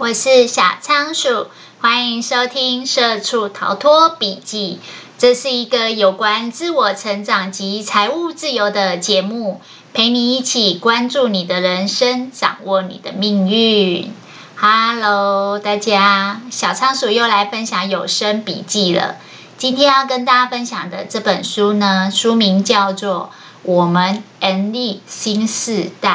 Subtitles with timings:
[0.00, 1.48] 我是小仓鼠，
[1.78, 4.78] 欢迎收听《社畜逃脱笔记》。
[5.18, 9.60] 这是一个有关自我成长及财务自由的节目，
[9.92, 14.10] 陪你一起关注你的人生，掌握你的命运。
[14.56, 19.16] Hello，大家，小仓鼠又来分享有声笔记了。
[19.58, 23.30] 今天要跟大家分享的这本书呢，书名叫做
[23.64, 26.10] 《我们 NZ 新世代》。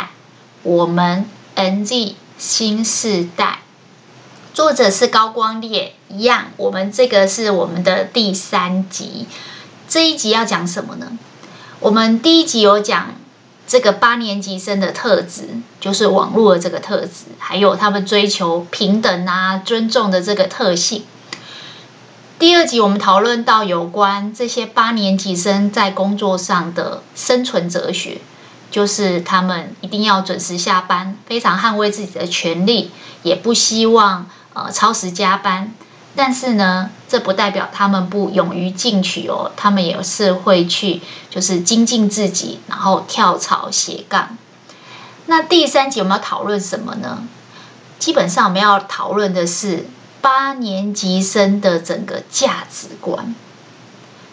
[0.64, 3.60] 我们 NZ 新世代。
[4.56, 6.46] 作者是高光烈，一样。
[6.56, 9.28] 我们这个是我们的第三集，
[9.90, 11.12] 这一集要讲什么呢？
[11.82, 13.16] 我们第一集有讲
[13.68, 15.50] 这个八年级生的特质，
[15.82, 21.04] 就是网络的这个特质，还有他们追求平等啊、尊重的这个特性。
[22.40, 28.22] 第二集我们讨论到有关这些八年级生在工作上的生存哲学，
[28.72, 34.28] 就是他们一定要准时下班，非常捍卫自己的权利，也不希望。
[34.56, 35.74] 呃，超时加班，
[36.16, 39.52] 但是呢，这不代表他们不勇于进取哦。
[39.58, 44.38] 他们也是会去，就是精进自己，然后跳槽斜杠。
[45.26, 47.28] 那第三集我们要讨论什么呢？
[48.00, 49.88] 基本上我们要讨论的是
[50.22, 53.36] 八年级生的整个价值观。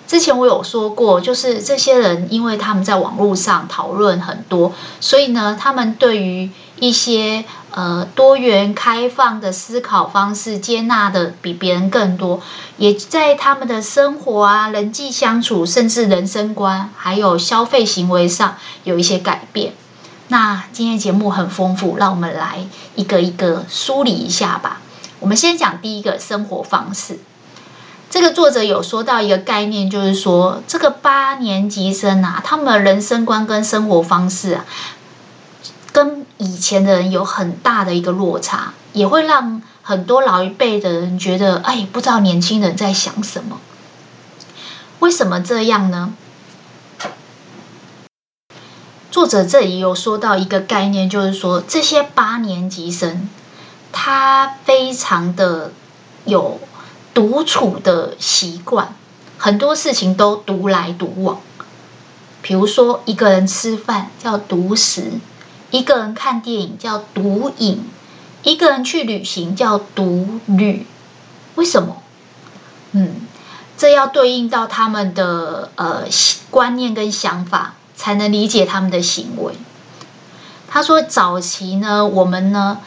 [0.06, 12.40] 之前我有说过，就是这些人，因为他们在网络上讨论很多，所以呢，他们对于一些呃多元开放的思考方式接纳的比别人更多，
[12.76, 19.72] 也在他们的生活啊、人际相处，甚至人生观，还有消费行为上有一些改变。
[20.28, 24.80] 那今天节目很丰富，让我们来一个一个梳理一下吧。
[25.20, 27.18] 我们先讲第一个生活方式。
[28.08, 34.64] 这个作者有说到一个概念，就是说这个八年级生啊，他们的人生观跟生活方式啊，
[36.42, 43.60] 以前的人有很大的一个落差，也会让很多老一辈的人觉得，哎，不知道年轻人在想什么。
[44.98, 46.12] 为什么这样呢？
[49.10, 53.28] 作者这里有说到一个概念，就是说这些八年级生，
[53.92, 55.72] 他非常的
[56.24, 56.60] 有。
[57.14, 58.96] 独处的习惯，
[59.36, 61.42] 很多事情都独来独往。
[62.40, 65.12] 比如说，一个人吃饭叫独食，
[65.72, 67.84] 一个人看电影叫独影，
[68.44, 70.86] 一个人去旅行叫独旅。
[71.56, 72.00] 为什么？
[72.92, 73.16] 嗯，
[73.76, 76.04] 这要对应到他们的呃
[76.50, 79.54] 观念跟想法，才能理解他们的行为。
[80.68, 82.78] 他说，早期呢，我们呢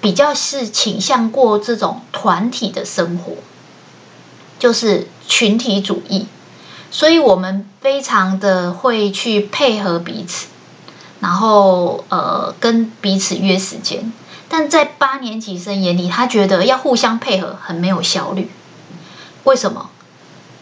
[0.00, 3.34] 比较是倾向过这种团体的生活。
[4.58, 6.28] 就是群体主义，
[6.92, 10.46] 所以我们非常的会去配合彼此，
[11.22, 14.12] 然后呃跟彼此约时间。
[14.50, 18.50] 但在八年级生眼里，他觉得要互相配合很没有效率。
[19.44, 19.88] 为什么？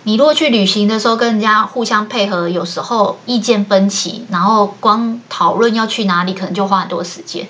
[0.04, 7.48] 你如果去旅行的时候跟人家互相配合，有时候意见分歧，然后光讨论要去哪里，可能就花很多时间。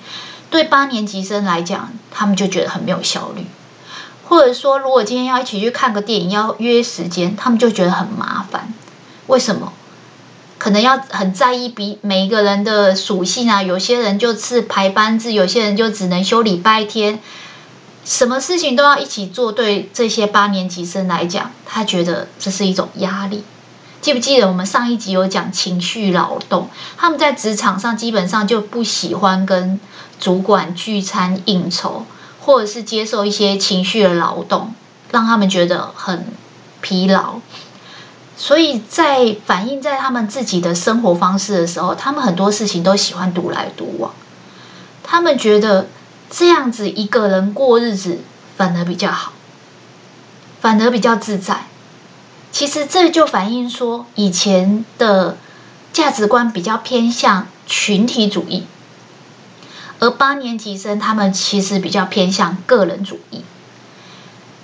[0.49, 3.45] 对八年级生来讲，他们就觉得很没有效率。
[4.27, 8.73] 或者说，如果今天要一起去看个电影，要约时间，他们就觉得很麻烦。
[9.27, 9.71] 为什么？
[10.61, 13.63] 可能要很在意比每一个人的属性啊。
[13.63, 17.19] 有些人就是排班制，有些人就只能休礼拜天，
[18.05, 19.51] 什么事情都要一起做。
[19.51, 23.43] 对这些八年级生来讲，他觉得这是一种压力。
[24.01, 26.69] 记不记得我们上一集有讲情绪劳动？
[26.95, 29.79] 他们在职场上基本上就不喜欢跟
[30.19, 32.05] 主管聚餐应酬。
[32.43, 34.73] 或者是接受一些情绪的劳动，
[35.11, 36.25] 让他们觉得很
[36.81, 37.35] 疲劳，
[38.41, 44.13] 所以在反映在他们自己的生活方式的时候，他们很多事情都喜欢独来独往。
[45.03, 45.87] 他们觉得
[46.31, 48.17] 这样子一个人过日子
[48.57, 49.33] 反而比较好，
[50.59, 51.65] 反而比较自在。
[52.51, 55.37] 其实这就反映说，以前的
[55.93, 58.63] 价值观比较偏向群体主义。
[59.99, 63.43] 而八年级生他们其实比较偏向个人主义。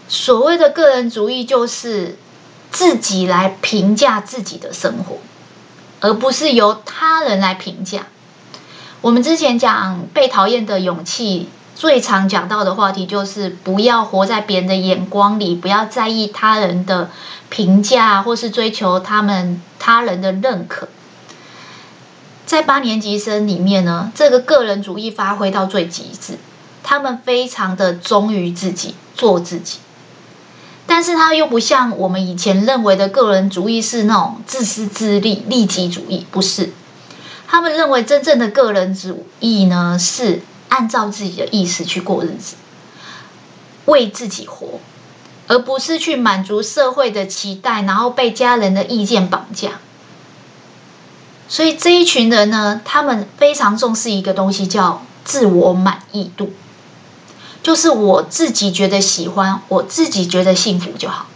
[0.08, 2.18] 所谓的个人主义，就是
[2.78, 5.18] 自己来评价自己的生活，
[6.00, 8.06] 而不是由他人来评价。
[9.02, 17.10] 我们之前讲被讨厌的勇气，最常讲到的话题就是不要活在别人的眼光里，不要在意他人的
[17.50, 20.88] 评价，或是追求他们他人的认可。
[22.46, 26.38] 在八年级生里面呢，这个个人主义发挥到最极致，
[26.84, 29.80] 他们非常的忠于自己，做自己。
[30.98, 36.72] 但是他又不像我们以前认为的个人主义是那种自私自利、利己主义，不是。
[37.48, 42.56] 他们认为真正的个人主义呢，是按照自己的意思去过日子，
[43.86, 44.80] 为自己活，
[45.46, 49.74] 而不是去满足社会的期待，然后被家人的意见绑架。
[51.48, 56.52] 所以这一群人呢，他们非常重视一个东西，叫自我满意度，
[57.64, 61.28] 就是我自己觉得喜欢，我自己觉得幸福就好。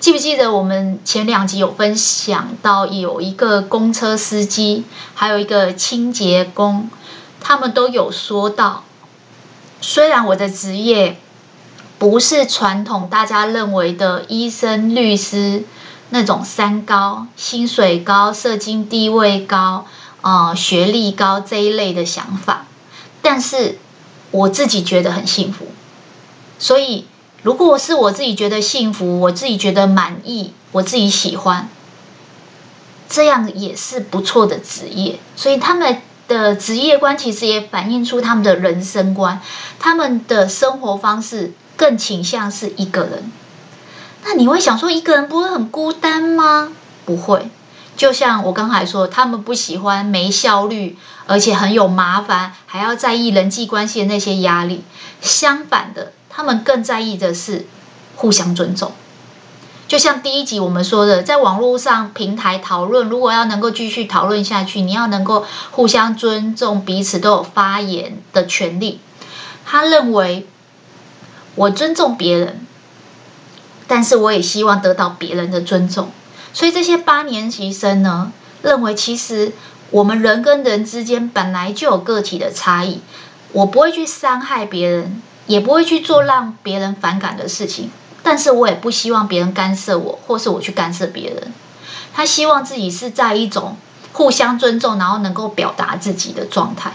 [0.00, 4.84] 记不记得我们前两集有分享到，有一个公车司机，
[5.14, 6.90] 还有一个清洁工，
[7.40, 8.84] 他们都有说到，
[9.80, 11.18] 虽然我的职业
[11.98, 15.64] 不是传统大家认为的医生、律师。
[16.10, 19.84] 那种三高，薪水高、社经地位高、
[20.22, 22.64] 啊、呃、学历高这一类的想法，
[23.20, 23.78] 但是
[24.30, 25.66] 我自己觉得很幸福。
[26.58, 27.06] 所以，
[27.42, 31.68] 如果是我自己觉得幸福，我自己觉得满意，我自己喜欢，
[33.08, 35.18] 这样也是不错的职业。
[35.36, 39.40] 所以他们的职业观其实也反映出他们的人生观，
[39.78, 43.30] 他们的生活方式更倾向是一个人。
[44.24, 46.72] 那你会想说，一个人不会很孤单吗？
[47.06, 47.48] 不会，
[47.98, 50.96] 就像我刚才说，他们不喜欢没效率，
[51.26, 54.84] 而且很有麻烦，还要在意人际关系的那些压力。
[55.20, 57.66] 相反的，他们更在意的是
[58.14, 58.92] 互相尊重。
[59.88, 69.00] 就像第一集我们说的，在网络上平台讨论，如果要能够继续讨论下去，你要能够互相尊重，彼此都有发言的权利。
[69.66, 70.46] 他认为，
[71.56, 72.64] 我尊重别人。
[73.88, 76.10] 但是我也希望得到别人的尊重，
[76.52, 79.52] 所以这些八年级生呢，认为其实
[79.90, 83.00] 我们人跟人之间本来就有个体的差异，
[83.52, 87.90] 我不会去伤害别人，也不会去做让别人反感的事情，
[88.22, 91.52] 但是我也不希望别人干涉我，或是我去干涉别人。
[92.12, 93.76] 他希望自己是在一种
[94.12, 96.92] 互相尊重，然后能够表达自己的状态。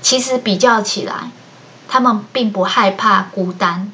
[0.00, 1.30] 其实比较起来，
[1.88, 3.92] 他们并不害怕孤单，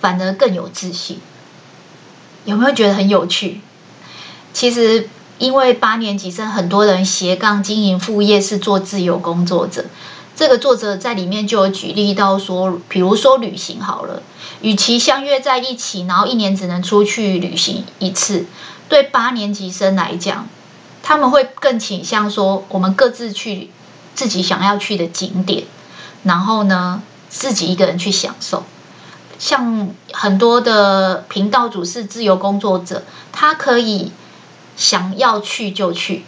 [0.00, 1.20] 反而更有自信。
[2.44, 3.60] 有没有觉得很有趣？
[4.58, 5.08] 其实，
[5.38, 9.84] 因为八年级生很多人斜杠经营副业是做自由工作者。
[10.34, 14.20] 这个作者在里面就有举例到说，比如说旅行好了，
[14.60, 18.46] 与其相约在一起，然后一年只能出去旅行一次，
[18.88, 20.48] 对八年级生来讲，
[21.04, 23.70] 他们会更倾向说，我们各自去
[24.16, 25.66] 自己想要去的景点，
[26.24, 28.64] 然后呢，自己一个人去享受。
[29.38, 34.10] 像很多的频道主是自由工作者，他可以
[34.78, 36.24] 想要去就去，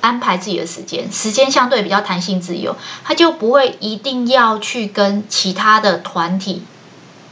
[0.00, 6.62] 安排自己的时间，时间相对比较弹性自由，他就不会一定要去跟其他的团体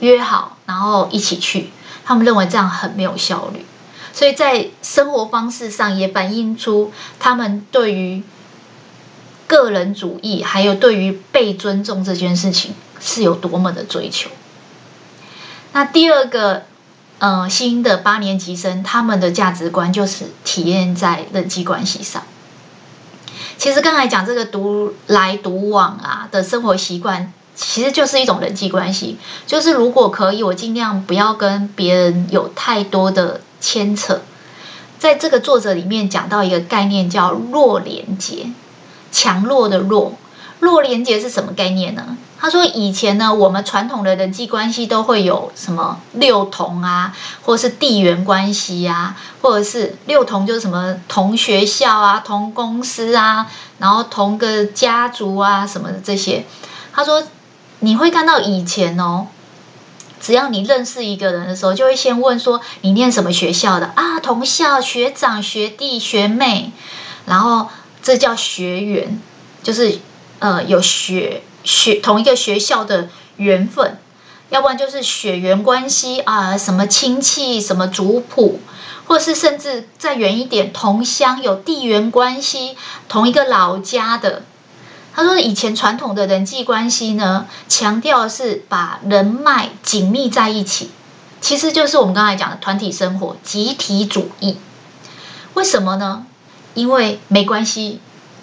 [0.01, 1.71] 约好，然后一起去。
[2.05, 3.65] 他们认为这样很没有效率，
[4.13, 6.91] 所以在生活方式上也反映出
[7.21, 8.25] 他们对于
[9.47, 14.31] 个人主义，还有对于被尊重这件事情是有多么的追求。
[15.73, 16.65] 那第二个，
[17.23, 22.25] 呃，新的八年级生，他们的价值观就是体验在人际关系上。
[23.57, 29.19] 其实刚才讲这个独来独往啊的生活习惯，其实就是一种人际关系。
[29.47, 34.23] 就是如果可以，我尽量不要跟别人有太多的牵扯。
[34.99, 38.51] 在这个作者里面讲到一个概念叫弱连接，
[39.13, 40.15] 强弱的弱。
[40.63, 42.17] 弱连结是什么概念呢？
[42.39, 56.45] 他说以前呢，我们传统的人际关系都会有什么六同啊，或者是地缘关系啊，或者是六同就是什么同学校啊、同公司啊，然后同个家族啊什么的这些。
[56.93, 57.25] 他说
[57.81, 59.27] 你会看到以前哦，
[60.21, 64.21] 只要你认识一个人的时候，就会先问说你念什么学校的啊？
[64.21, 66.73] 同校学长、学弟、学妹，
[67.27, 67.69] 然后
[68.01, 69.21] 这叫学缘，
[69.65, 69.99] 就是。
[70.43, 73.97] 呃，有学学同一个学校的缘分，
[74.51, 78.59] 要不然就是血缘关系啊、什么亲戚，什么族谱，
[79.07, 82.77] 或是甚至再远一点，同乡有地缘关系，
[83.09, 84.43] 同一个老家的。
[85.15, 90.91] 他说，以前传统的人际关系呢，强调是把人脉紧密在一起，
[91.41, 94.57] 其实就是我们刚才讲的团体生活、集体主义。
[95.55, 96.27] 为什么呢？
[96.75, 98.01] 因为没关系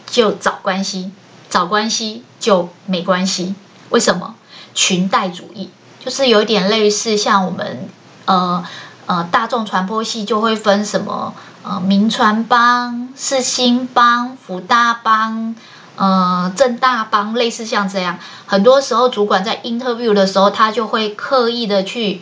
[0.09, 1.11] 就找关系。
[1.49, 3.55] 找关系就没关系，
[3.89, 4.35] 为什么？
[4.75, 7.89] 裙带主义就是有点类似，像我们
[8.25, 8.63] 呃
[9.07, 15.55] 呃大众传播系就会分什么呃民传帮、世新帮、辅大帮、
[15.97, 18.19] 呃政大帮，类似像这样。
[18.45, 22.21] 很多时候主管在 interview 的时候，他就会刻意的去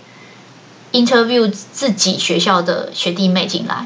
[0.94, 3.86] interview 自己学校的学弟妹进来。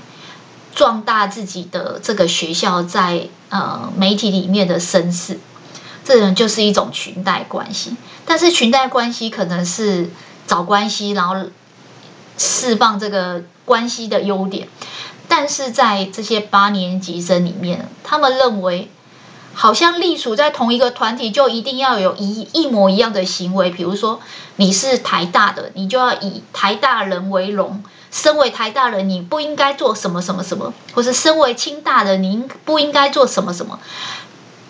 [0.74, 5.40] 壮大自己的这个学校在呃媒体里面的声势，
[6.04, 7.96] 这种就是一种裙带关系。
[8.26, 10.10] 但是裙带关系可能是
[10.48, 11.36] 找关系，然后
[12.38, 14.68] 释放这个关系的优点。
[15.28, 18.90] 但是在这些八年级生里面，他们认为。
[19.54, 23.70] 好像隶属在同一个团体，就一定要有一一模一样的行为。
[23.70, 24.22] 比如说，
[24.56, 33.80] 你是台大的，你就要以台大人为荣；身为台大人，你不应该做什么什么什么，或是身为清大的，你应不应该做什么什么。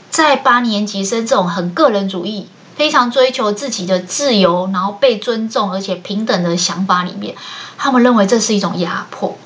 [0.09, 7.35] 在八年级生这种很个人主义、非常追求自己的自由，然后被尊重而且平等的想法里面，
[7.77, 9.37] 他们认为这是一种压迫，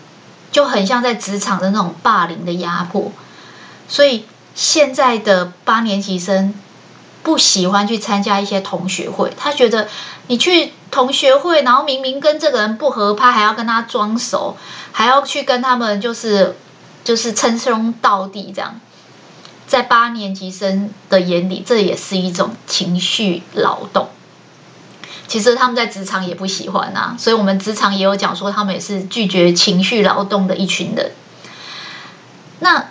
[0.51, 3.11] 就很像在职场的那种霸凌的压迫，
[3.87, 4.25] 所以。
[4.57, 6.53] 现在的八年级生
[7.23, 9.89] 不喜欢去参加一些同学会，他觉得
[10.27, 14.55] 你去同学会，然后明明跟这个人不合拍，还要跟他装熟，
[14.93, 16.55] 还要去跟他们就是
[17.03, 18.79] 就是称兄道弟这样，
[19.67, 24.07] 在八年级生的眼里，这也是一种情绪劳动。
[25.27, 31.11] 其实他们在职场也不喜欢啊，所以我们职场也有讲说，他们也是拒绝情绪劳动的一群人。
[32.59, 32.85] 那。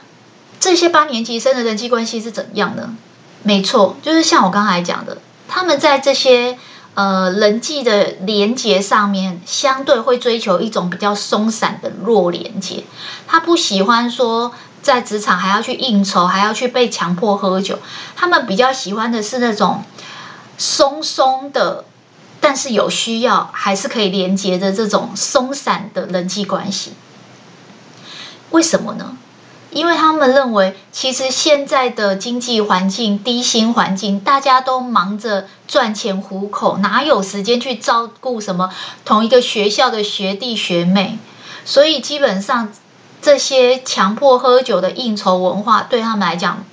[0.61, 2.97] 这些八年级生的人际关系是怎样呢？
[3.43, 6.59] 没错，就是像我刚才讲的，他们在这些
[6.95, 12.85] 呃人际的连接上面，相对会追求一种比较松散的弱连接。
[13.27, 17.79] 他不喜欢说在职场还要去应酬，还要去被强迫喝酒。
[18.15, 19.83] 他们比较喜欢的是那种
[20.57, 21.85] 松松的，
[22.41, 26.93] 但是有需要还是可以连接的这种松散的人际关系。
[28.51, 29.17] 为什么呢？
[29.75, 38.71] 因为他们认为，其实现在的经济环境、低薪环境，大家都忙着赚钱糊口，哪有时间去照顾什么
[39.05, 41.19] 同一个学校的学弟学妹？
[41.65, 42.73] 所以基本上，
[43.21, 46.65] 这些强迫喝酒的应酬文化对他们来讲，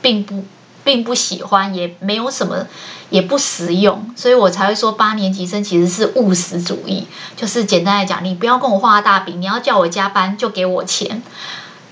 [0.00, 0.44] 并不
[0.84, 2.66] 并不喜欢，也没有什么，
[3.10, 4.10] 也不实用。
[4.16, 11.22] 所以我才会说，八年级生其实是务实主义，就是简单来讲，你不要跟我画大饼，你要叫我加班就给我钱。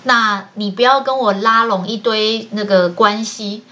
[0.02, 3.62] 那你不要跟我拉拢一堆那个关系，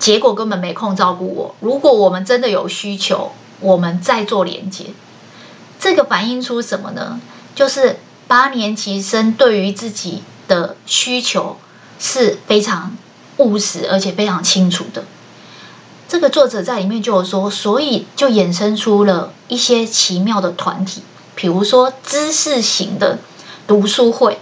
[0.00, 1.54] 结果根本没空照顾我。
[1.60, 3.30] 如果我们真的有需求，
[3.60, 4.86] 我们再做连接。
[5.78, 7.20] 这个反映出什么呢？
[7.54, 11.56] 就是八年级生对于自己的需求
[12.00, 12.96] 是非常
[13.36, 15.04] 务实而且非常清楚的。
[16.08, 21.02] 这个作者在里面就有说，所以就衍生出了一些奇妙的团体，
[21.36, 23.20] 比如说知识型的
[23.68, 24.38] 读书会。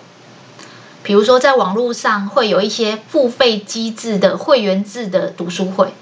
[1.03, 5.93] 比如说，在网络上会有一些付费机制的会员制的读书会，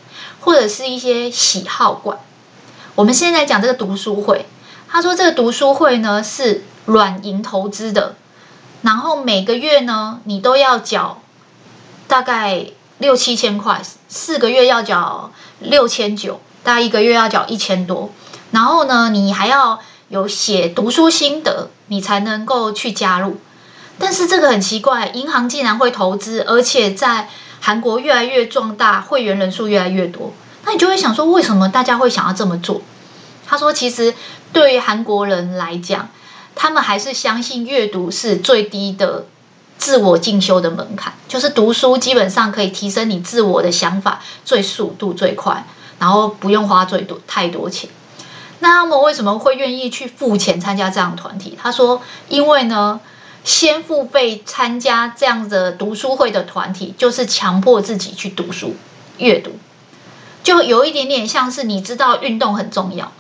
[0.41, 2.19] 或者是一些喜好馆。
[2.97, 4.47] 我们现在讲这个读书会，
[4.89, 8.15] 他说这个读书会呢是软银投资的，
[8.83, 11.23] 然后每个月呢你都要缴
[12.07, 12.67] 大概
[12.99, 18.11] 六七千块，四个月要缴六千九，大概一个月要缴一千多。
[18.51, 23.39] 然后呢，你还要有写读书心得，你才能够去加入。
[24.01, 27.29] 但是这个很奇怪，银行竟然会投资，而且在
[27.61, 30.33] 韩国越来越壮大，会员人数越来越多。
[30.65, 32.81] 那你就会想说，为什么大家会想要这么做？
[33.47, 34.15] 他说，其实
[34.55, 36.09] 对于韩国人来讲，
[36.55, 39.27] 他们还是相信阅读是最低的
[39.77, 45.67] 自我进修的门槛，就是读书基本上可以提升你自我的想法，最速度最快，
[45.99, 47.91] 然后不用花最多太多钱。
[48.61, 51.59] 那他们为什么会愿意去付钱参加这样的团体？
[51.63, 52.99] 他说，因为呢。
[53.45, 58.77] 先付费参加这样的读书会的团体，就是强迫自己去读书、
[59.19, 59.53] 阅读，
[60.43, 63.13] 就有一点点像是你知道运动很重要，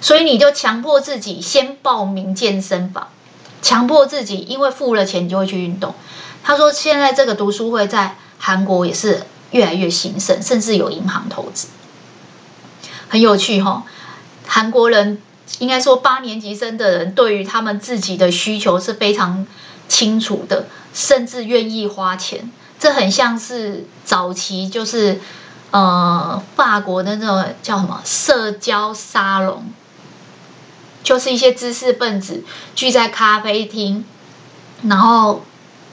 [0.00, 3.08] 所以你就强迫自己先报名健身房，
[3.62, 5.94] 强迫自己，因为付了钱你就会去运动。
[6.42, 11.68] 他说，现在这个读书会在韩国也是越来越兴盛，甚至有银行投资，
[13.08, 13.82] 很有趣哈、哦。
[14.46, 15.20] 韩国人
[15.58, 19.46] 应该说八年级生的人，对于他们自己的需求是非常。
[19.88, 25.18] 清楚的，甚至愿意花钱，这很像是早期就是
[25.70, 29.64] 呃法国的那种叫什么社交沙龙，
[31.02, 34.04] 就是一些知识分子聚在咖啡厅，
[34.82, 35.42] 然后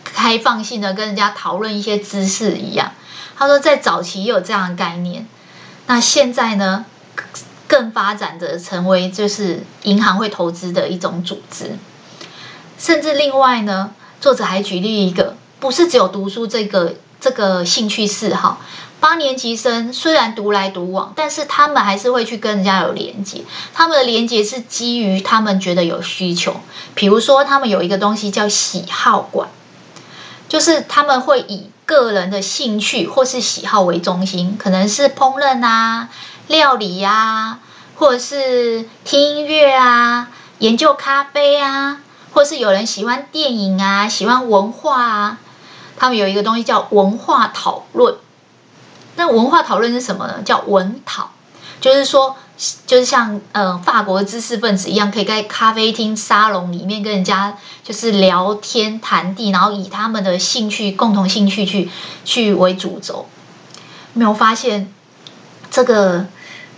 [0.03, 2.91] 开放性的跟人家讨论一些知识一样。
[3.37, 5.25] 他说在早期也有这样的概念，
[5.87, 6.85] 那现在呢
[7.67, 11.77] 更发展的成为就是银行会投资的一种组织。
[12.77, 18.61] 甚至另外呢，作者还举例一个，不是只有读书这个这个兴趣嗜好。
[18.99, 23.43] 八年级生虽然独来独往，但是他们还是会去跟人家有连接。
[23.73, 26.55] 他们的连接是基于他们觉得有需求。
[26.95, 29.49] 比如说，他们有一个东西叫喜好馆，
[30.49, 36.09] 就是他们会以个人的兴趣或是喜好为中心，可能是烹饪啊、
[36.47, 37.59] 料理啊，
[37.95, 42.01] 或者是听音乐啊、研究咖啡啊，
[42.33, 45.37] 或是有人喜欢电影啊、喜欢文化啊。
[45.97, 48.15] 他们有一个东西叫文化讨论。
[49.15, 50.41] 那文化讨论是什么呢？
[50.43, 51.31] 叫文讨，
[51.81, 52.35] 就是说。
[52.87, 61.89] 就是像呃法国知识分子一样，可以在咖啡厅沙龙里面跟人家就是聊天谈地，然后以他们的兴趣、共同兴趣去
[62.23, 63.27] 去为主轴。
[64.13, 64.89] 没有发现
[65.75, 66.27] 这个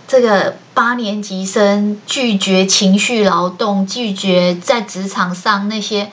[0.08, 6.10] 这个八年级生拒绝情绪劳动，拒绝在职场上那些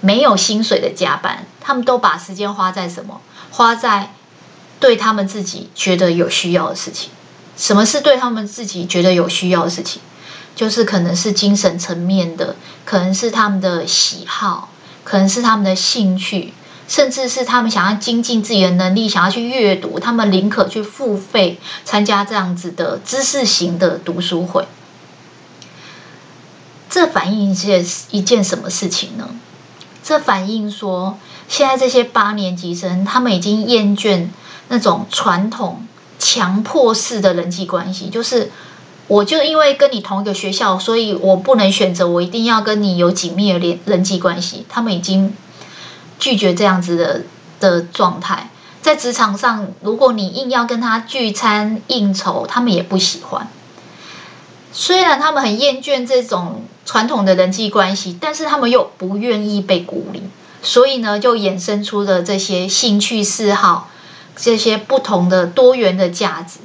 [0.00, 3.20] 没有薪水的加班，他们都把时间花在什么？
[3.50, 4.14] 花在
[4.80, 7.10] 对他们自己觉得有需要的事情。
[7.58, 10.00] 什么是对他们自己觉得有需要的事情？
[10.56, 14.70] 就是可能是精神层面的，可能是他们的喜好，
[15.04, 16.54] 可能是他们的兴趣，
[16.88, 24.66] 甚至是他们想要精进自己的能力，想要去阅读，他们宁可去付费参加这样子的知识型的读书会。
[26.88, 29.30] 这反映一件一件什么事情呢？
[30.02, 34.28] 这反映说，现在这些八年级生，他们已经厌倦
[34.68, 35.86] 那种传统。
[36.16, 38.50] 强迫式的人际关系，就是
[39.08, 44.64] 我就因为跟你同一个学校，所以我不能选择，我一定要跟你有紧密的联人际关系。
[44.68, 45.34] 他们已经
[46.18, 47.22] 拒绝这样子的
[47.60, 48.50] 的状态。
[48.82, 53.48] 在职场上，如果你硬要跟他聚餐应酬，他们也不喜欢。
[54.72, 60.22] 虽然他们很厌倦这种传统的人际关系，但是他们又不愿意被孤立，
[60.62, 63.88] 所以呢，就衍生出了这些兴趣嗜好。
[64.36, 66.58] 这些不同的多元的价值，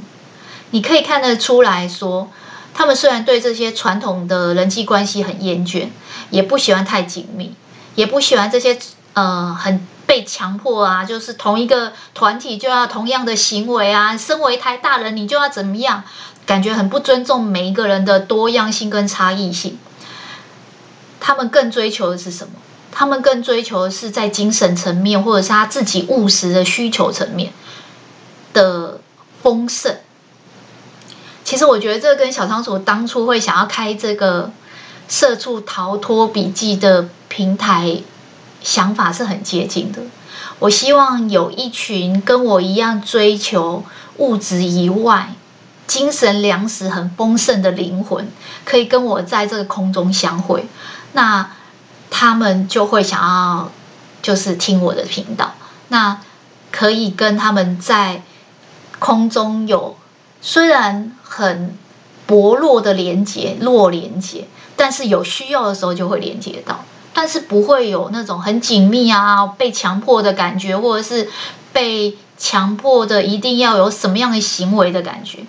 [0.72, 2.28] 你可以看得出来说，
[2.74, 5.90] 他们虽然对这些传统的人际关系很厌倦，
[6.32, 7.54] 也不喜欢太紧密，
[7.94, 8.80] 也不喜欢这些
[9.14, 16.04] 呃很被强迫啊，就是同一个团体就要同样的行为啊，身为台大人你就要怎么样，
[16.46, 19.78] 感觉很不尊重每一个人的多样性跟差异性。
[21.20, 22.54] 他们更追求的是什么？
[22.92, 27.54] 他们更追求的是在精神层面，或者是他自己务实的需求层面
[28.52, 29.00] 的
[29.44, 29.98] 丰盛。
[31.44, 34.52] 其实我觉得这跟小仓鼠当初会想要开这个
[35.08, 38.02] “社畜逃脱笔记”的平台
[38.62, 40.02] 想法是很接近的。
[40.60, 43.84] 我希望有一群跟我一样追求
[44.18, 45.34] 物质以外
[45.88, 48.28] 精神粮食很丰盛的灵魂，
[48.66, 50.68] 可以跟我在这个空中相会。
[51.14, 51.52] 那。
[52.12, 53.72] 他们就会想要，
[54.24, 55.54] 就是听我的频道，
[55.90, 56.20] 那
[56.72, 58.24] 可以跟他们在
[58.98, 59.96] 空中有
[60.42, 61.78] 虽然很
[62.26, 66.84] 薄弱的连接，弱连接，但是有需要的时候就会连接到，
[67.22, 71.30] 但是不会有那种很紧密啊，被强迫的感觉，或者是
[71.74, 75.40] 被强迫的一定要有什么样的行为的感觉。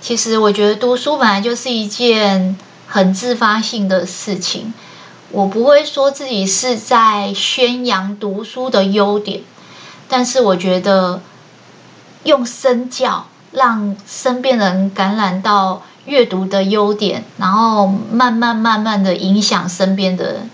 [0.00, 4.72] 其实我觉得读书本来就是一件很自发性的事情。
[5.32, 9.40] 我不会说自己是在宣扬读书的优点，
[10.06, 11.20] 但是我觉得
[12.22, 20.50] 用身教让身边人感染到阅读的优点，然后慢慢慢慢的影响身边的人，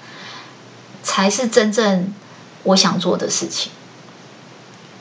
[1.03, 2.13] 才是真正
[2.63, 3.73] 我想做的事情。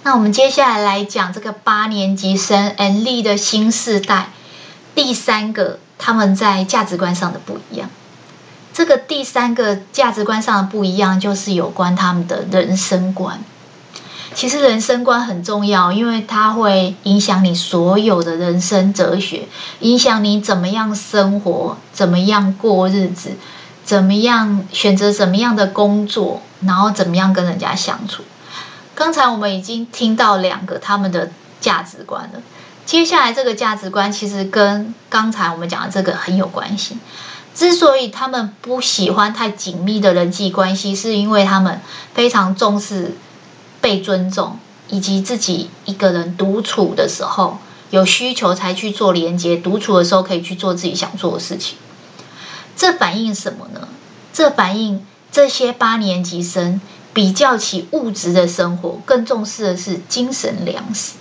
[0.03, 4.29] 那我们接下来来讲这个八年级生 N 丽的新世代，
[4.95, 7.89] 第三个他们在价值观上的不一样。
[8.73, 13.43] 这个第三个价值观上的不一样，就是有关他们的人生观。
[14.33, 19.49] 其实人生观很重要，因为它会影响你所有的人生哲学，
[19.81, 23.31] 影响你怎么样生活，怎么样过日子，
[23.91, 28.23] 怎么样选择怎么样的工作，然后怎么样跟人家相处。
[28.95, 32.41] 刚才我们已经听到两个他们的价值观了，
[32.85, 36.99] 接下来这个价值观其实跟刚才我们讲的这个很有关系。
[37.53, 41.81] 之所以他们不喜欢太紧密的人际关系，是因为他们
[42.13, 43.17] 非常重视
[43.81, 47.57] 被尊重，以及自己一个人独处的时候
[47.89, 51.77] 有需求才去做连接，独处的时候可以去做自己想做的事情。
[52.75, 53.87] 这反映什么呢？
[54.33, 56.79] 这反映这些八年级生
[57.13, 61.13] 比较起物质的生活，更重视的是精神粮食。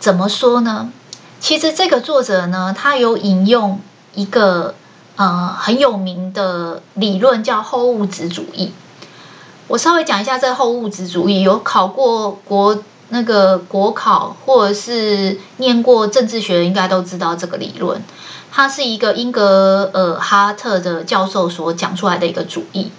[0.00, 0.92] 怎么说呢？
[1.40, 3.80] 其实这个作者呢，他有引用。
[4.16, 4.74] 一个
[5.16, 8.72] 呃很有名的理论叫后物质主义。
[9.68, 18.02] 我稍微讲一下这后物质主义，有考过国那个国考或者是念过政治学的，应该都知道这个理论。
[18.56, 22.90] 它是一个英格尔哈特的教授所讲出来的一个主义。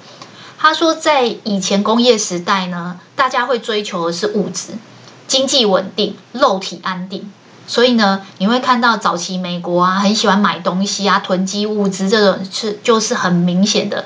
[0.60, 4.74] 他说，在以前工业时代呢，大家会追求的是物质、
[5.26, 7.32] 经济稳定、肉体安定，
[7.66, 14.06] 所以呢，你会看到早期美国啊，很喜欢买东西啊，囤积物资，这种是就是很明显的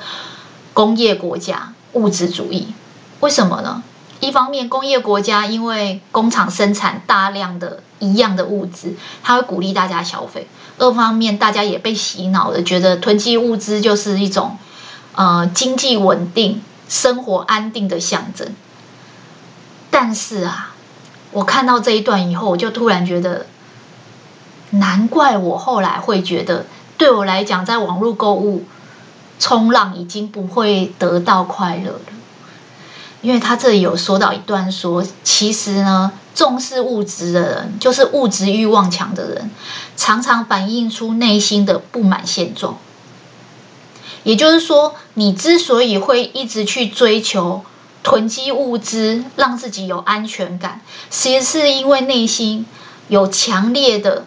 [0.72, 2.72] 工业国家物质主义。
[3.20, 3.82] 为什么呢？
[4.20, 10.42] 一方面，工业国家因为工厂生产大量的一样的物资，它会鼓励大家消费；
[10.76, 14.58] 二方面，大家也被洗脑的觉得囤积物资就是一种
[15.14, 18.54] 呃经济稳定、生活安定的象征。
[19.90, 20.74] 但是啊，
[21.30, 23.46] 我看到这一段以后，我就突然觉得，
[24.70, 26.66] 难怪我后来会觉得，
[26.98, 28.64] 对我来讲，在网络购物
[29.38, 32.00] 冲浪已经不会得到快乐了。
[33.20, 39.50] 因为他这里有说到一段说，其实呢，重视物质的人，就是物质欲望强的人，
[39.96, 42.78] 常常反映出内心的不满现状。
[44.24, 47.62] 也就是说，你之所以会一直去追求
[48.02, 52.66] 囤积物资，让自己有安全感，其实是因为内心
[53.08, 54.24] 有强烈的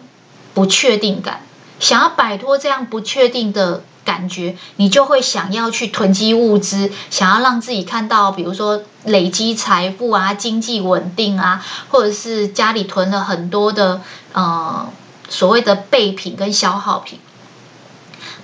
[0.54, 1.40] 不确定感，
[1.80, 3.82] 想要摆脱这样不确定的。
[4.06, 14.00] 感觉你就会想要去囤积物资，想要让自己看到，比如说累积财富啊、经济稳定啊，或者是家里囤了很多的
[14.32, 14.88] 呃
[15.28, 17.18] 所谓的备品跟消耗品。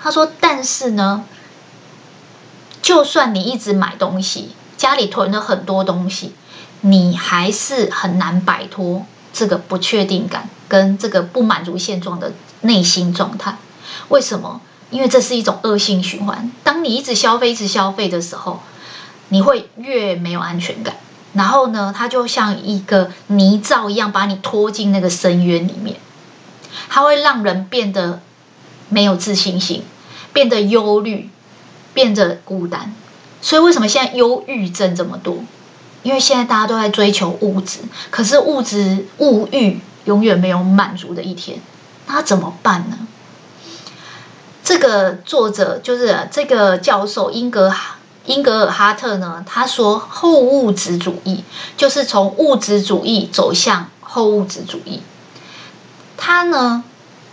[0.03, 1.25] 他说：“但是呢，
[2.83, 6.35] 就算你一直买东西，家里囤了很多东西，
[6.81, 13.57] 你还是很难摆脱这个不确定感跟这个不满足现状的内心状态。
[14.09, 14.61] 为什么？”
[14.92, 16.52] 因为这是一种恶性循环。
[16.62, 18.61] 当你一直消费、一直消费的时候，
[19.31, 20.94] 你会越没有安全感。
[21.33, 25.96] 然后呢，它就像一个泥沼一样，把你拖进那个深渊里面。
[26.88, 28.20] 它会让人变得
[28.90, 29.83] 没有自信心，
[30.33, 31.31] 变得忧虑，
[31.94, 32.94] 变得孤单。
[33.40, 35.38] 所以，为什么现在忧郁症这么多？
[36.02, 37.78] 因为现在大家都在追求物质，
[38.11, 41.59] 可是物质物欲永远没有满足的一天。
[42.09, 42.98] 那怎么办呢？
[44.64, 47.75] 这个作者就是这个教授英格
[48.27, 51.42] 英格尔哈特呢，他说后物质主义
[51.77, 55.03] 就是从物质主义走向后物质主义。
[56.16, 56.85] 他呢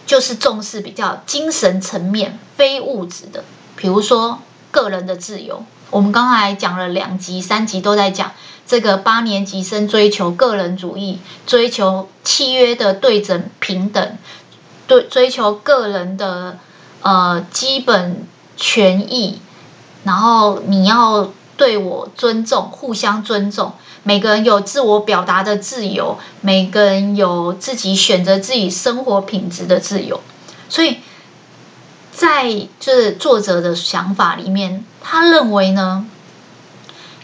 [0.07, 3.43] 就是重视比较精神层面非物质的，
[3.75, 4.39] 比如说
[4.71, 5.63] 个人的自由。
[5.91, 8.31] 我们刚才讲了两集、三集都在讲
[8.65, 14.17] 这个八年级生追求个人主义，追求契约的对等平等，
[14.87, 16.57] 对追求个人的。
[17.01, 19.39] 呃，基本权益，
[20.03, 23.73] 然后你要对我尊重，互相尊重。
[24.03, 30.21] 每个人有自我表达的自由，每个人有自己选择自己生活品质的自由。
[30.69, 30.97] 所以，
[32.11, 36.05] 在这作者的想法里面，他认为呢，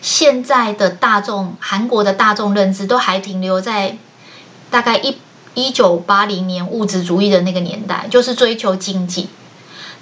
[0.02, 3.98] 现在的大众，韩国的大众认知都还停留在
[4.70, 5.18] 大概一
[5.54, 9.30] 一九八零年物质主义的那个年代，就是追求经济。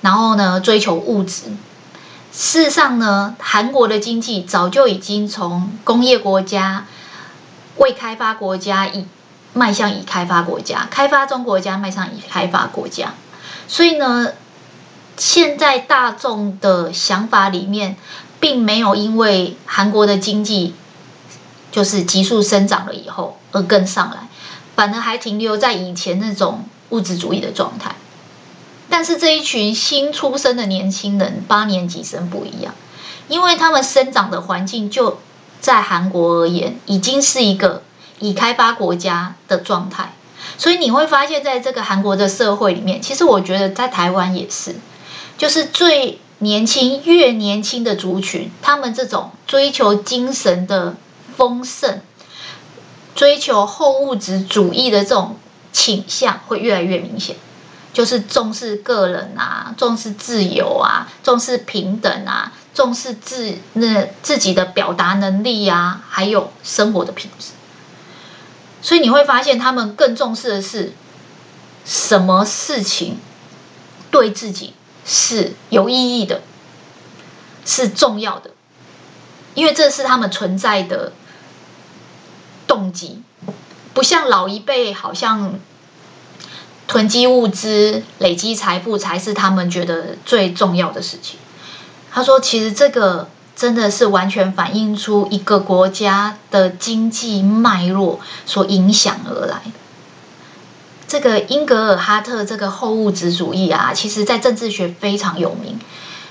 [0.03, 1.43] 然后呢，追求物质。
[2.33, 6.85] 事实上呢，韩国的经济早就已经从工业国家、
[7.77, 9.05] 未开发国家已
[9.53, 13.13] 迈向已开发国家，开发中国家迈向已开发国家。
[13.67, 14.33] 所以呢，
[15.15, 17.95] 现在大众的想法里面，
[18.41, 20.75] 并没有因为韩国的经济
[21.71, 24.27] 就是急速生长了以后而跟上来，
[24.75, 27.95] 反而还停留在以前那种物质主义的状态。
[28.95, 32.75] 但是这一群新出生的年轻人，八年级生不一样，
[33.27, 35.17] 因为他们生长的环境就
[35.59, 37.81] 在韩国而言，已经是一个
[38.19, 40.13] 已开发国家的状态，
[40.59, 44.75] 所以你会发现在这个韩国的社会里面，其实我觉得在台湾也是，
[45.39, 50.95] 就是最年轻、越年轻的族群，他们这种追求精神的
[51.35, 51.99] 丰盛、
[53.15, 55.37] 追求后物质主义的这种
[55.71, 57.37] 倾向，会越来越明显。
[57.93, 67.51] 就是重视个人啊，重视自由啊，重视平等啊，重视自那自己的表达能力啊，还有生活的品质。
[68.81, 70.93] 所以你会发现，他们更重视的是
[71.85, 73.19] 什么事情
[74.09, 74.73] 对自己
[75.05, 76.41] 是有意义的，
[77.63, 78.49] 是重要的，
[79.53, 81.13] 因为这是他们存在的
[82.65, 83.21] 动机，
[83.93, 85.59] 不像老一辈好像。
[86.87, 91.39] 囤积物资、累积财富才是他们觉得最重要的事情。
[92.11, 99.61] 他说：“其实这个真的是完全反映出一个国家的经济脉络所影响而来。
[101.07, 105.79] 这个英格尔哈特这个后物质主义啊，其实在政治学非常有名。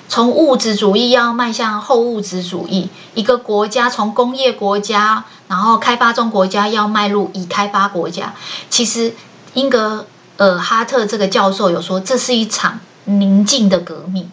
[0.08, 8.34] 从物质主义要迈向后物质主义，一个国家从工业国家，然后开发中国家要迈入已开发国家。
[8.68, 9.14] 其实，
[9.54, 10.06] 英格
[10.46, 14.30] 尔哈特这个教授有说，这是一场宁静的革命，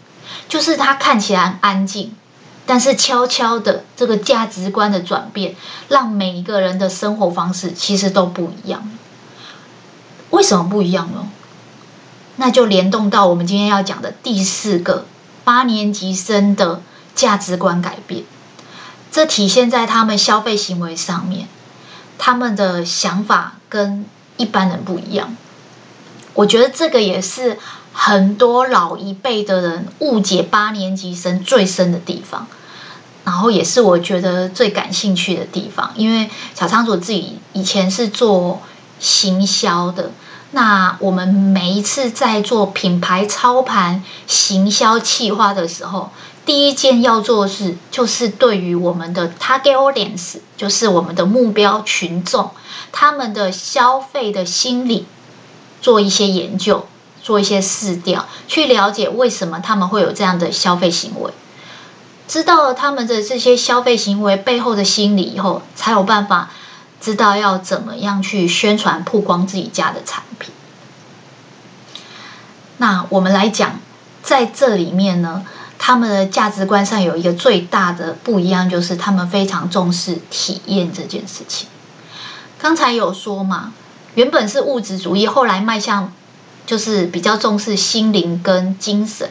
[0.47, 2.13] 就是它看起来安静，
[2.65, 5.55] 但是悄悄的这个价值观的转变，
[5.87, 8.89] 让每一个人的生活方式其实都不一样。
[10.29, 11.29] 为什么不一样呢？
[12.37, 15.05] 那就联动到我们今天要讲的第四个。
[15.45, 16.79] 八年级生的
[17.15, 18.23] 价值观改变，
[19.11, 21.47] 这体现在他们消费行为上面，
[22.19, 24.05] 他们的想法跟
[24.37, 25.35] 一般人不一样。
[26.39, 27.57] 我觉得这个也是
[27.91, 32.47] 很多老一辈的人误解八年级生最深的地方，
[33.25, 35.91] 然后也是我觉得最感兴趣的地方。
[35.97, 38.61] 因为小仓鼠自己以前是做
[39.01, 40.11] 行销的。
[40.51, 46.09] 那我们每一次在做品牌操盘、行销企划的时候，
[46.45, 52.51] 第一件要做的事就是对于我们的 target audience，就是我们的目标群众，
[52.93, 55.05] 他们的消费的心理
[55.81, 56.85] 做一些研究，
[57.21, 61.31] 做一些试调，去了解为什么他们会有这样的消费行为。
[62.27, 66.49] 知道了他们的这些消费行为背后的心理以后，才有办法。
[67.01, 70.51] 知道要怎么样去宣传曝光自己家的产品。
[72.75, 73.79] 那我们来讲，
[74.21, 75.45] 在这里面呢，
[75.77, 81.69] 他们的价值观上有一个最大的不一样，就是他们非常重视体验这件事情。
[82.57, 83.71] 刚才有说嘛，
[84.19, 86.11] 原本是物质主义，后来迈向
[86.65, 89.29] 就是比较重视心灵跟精神。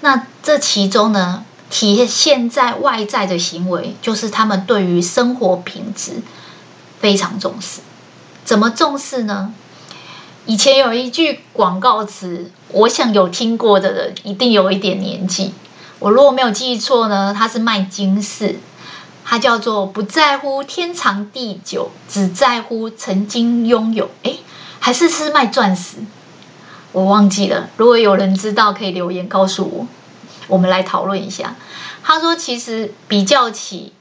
[0.00, 6.22] 那这其中呢，体现在外在的行为，就是他们对于生活品质。
[7.00, 7.80] 非常重视，
[8.44, 9.52] 怎么重视呢？
[10.46, 15.52] 以前有一句广告词，我想有听过的人一定有一点年纪。
[15.98, 18.60] 我如果没有记错呢，它是卖金饰，
[19.24, 24.10] 它叫做“不在乎天长地久，只在乎曾经拥有”。
[24.24, 24.40] 诶，
[24.80, 25.98] 还是是卖钻石？
[26.92, 27.70] 我忘记了。
[27.76, 29.86] 如果有人知道，可以留言告诉我，
[30.48, 31.56] 我们来讨论一下。
[32.02, 33.92] 他说，其实比较起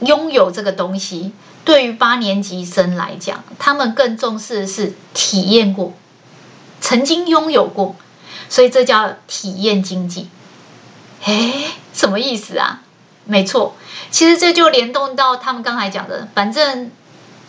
[0.00, 1.32] 拥有这个东西。
[1.64, 5.92] 对于八年级生来讲，他们更重视的是体验过，
[6.80, 7.96] 曾经拥有过，
[8.48, 10.28] 所以这叫体验经济。
[11.24, 12.82] 诶，什么意思啊？
[13.26, 13.76] 没错，
[14.10, 16.90] 其实这就联动到他们刚才讲的，反正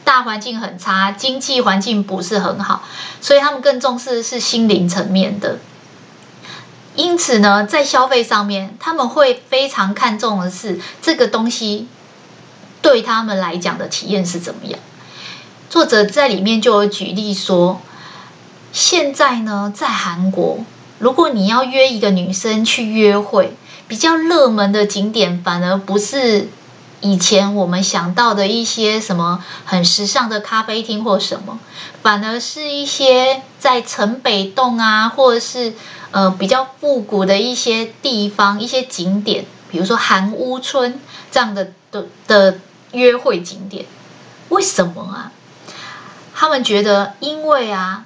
[0.04, 2.84] 大环境很差，经济环境不是很好，
[3.22, 5.60] 所以他们更重视的是心灵层面的。
[6.96, 11.88] 因此呢，在消费上面，他们会非常看重的是这个东西。
[12.80, 14.80] 对他们来讲的体验是怎么样？
[15.70, 17.82] 作者在里面就有举例说，
[18.72, 20.60] 现在呢，在韩国，
[21.00, 26.50] 如果你要约一个女生去约会，比较热门的景点反而不是
[27.02, 31.60] 以前我们想到的一些什么很时尚的咖啡厅或什么，
[32.02, 35.74] 反而是一些在城北洞啊，或者是
[36.12, 41.00] 呃比较复古的一些地方、一些景点，比如说韩屋村
[41.32, 42.60] 这样的的的。
[42.94, 43.86] 约会景点，
[44.48, 45.30] 为什么啊？
[46.34, 48.06] 他们觉得，因为啊，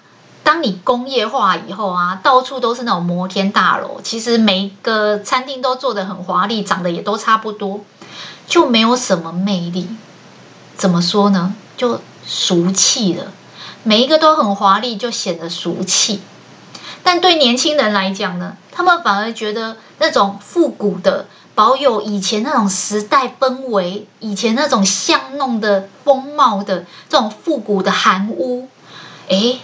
[0.52, 7.80] 当你工业化以后啊，到处都是那种摩天大楼，其实每一个餐厅都做得很华丽，长得也都差不多，
[8.48, 9.88] 就没有什么魅力。
[10.76, 11.56] 怎么说呢？
[11.78, 13.32] 就俗气了。
[13.84, 16.20] 每一个都很华丽，就显得俗气。
[17.02, 21.28] 但对年轻人来讲呢，他们反而觉得那种复古的。
[21.56, 28.68] 保有以前那种时代氛围，以前那种巷弄的风貌的这种复古的韩屋，
[29.30, 29.62] 诶，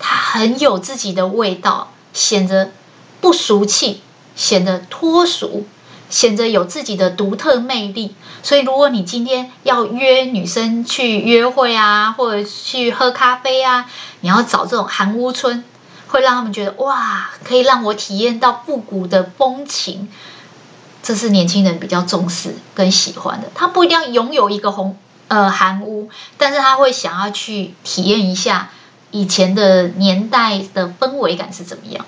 [0.00, 2.72] 它很有自己的味道，显得
[3.20, 4.02] 不俗气，
[4.34, 5.66] 显得脱俗，
[6.08, 8.16] 显得有自己的独特魅力。
[8.42, 13.84] 所以，如果你今天要约女生去约会啊，或者去喝咖啡啊，
[14.20, 15.62] 你要找这种韩屋村，
[16.08, 20.08] 会让他们觉得哇，可以让我体验到复古的风情。
[21.02, 23.48] 这是年轻人比较重视跟喜欢的。
[23.54, 24.96] 他不一定要拥有一个红
[25.28, 26.08] 呃韩屋，
[26.38, 28.70] 但是他会想要去体验一下
[29.10, 32.04] 以前的年代的氛围感是怎么样。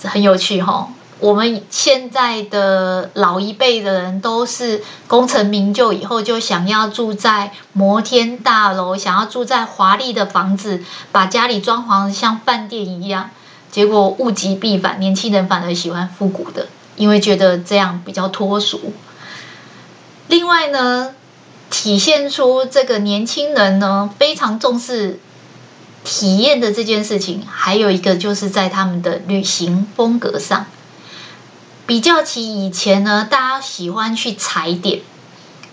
[0.00, 13.30] 这很有趣哈、我们现在的老一辈的人都是功成名就以后就想要住在摩天大楼，想要住在华丽的房子，把家里装潢像饭店一样。
[13.70, 16.68] 结果物极必反，年轻人反而喜欢复古的。
[16.96, 18.92] 因为觉得这样比较脱俗。
[20.26, 21.14] 另外呢，
[21.70, 25.20] 体现出这个年轻人呢非常重视
[26.04, 30.66] 体验的这件事情，还有一个就是在他们的旅行风格上。
[31.86, 35.00] 比较起以前呢，大家喜欢去踩点，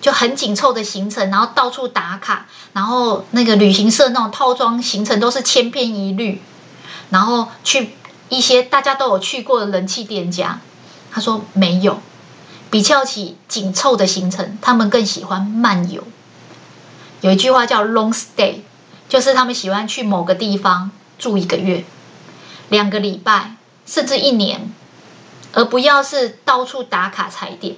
[0.01, 6.41] 就很紧凑的行程，然后到处打卡，然后那个旅行社那种套装行程都是千篇一律，
[7.09, 7.89] 然后去
[8.29, 10.59] 一些大家都有去过的人气店家。
[11.11, 11.99] 他说没有，
[12.69, 16.03] 比较起紧凑的行程，他们更喜欢漫游。
[17.21, 18.57] 有一句话叫 long stay，
[19.07, 21.85] 就是他们喜欢去某个地方住一个月、
[22.69, 24.69] 两个礼拜，甚至一年，
[25.53, 27.75] 而不要是到处打卡踩点。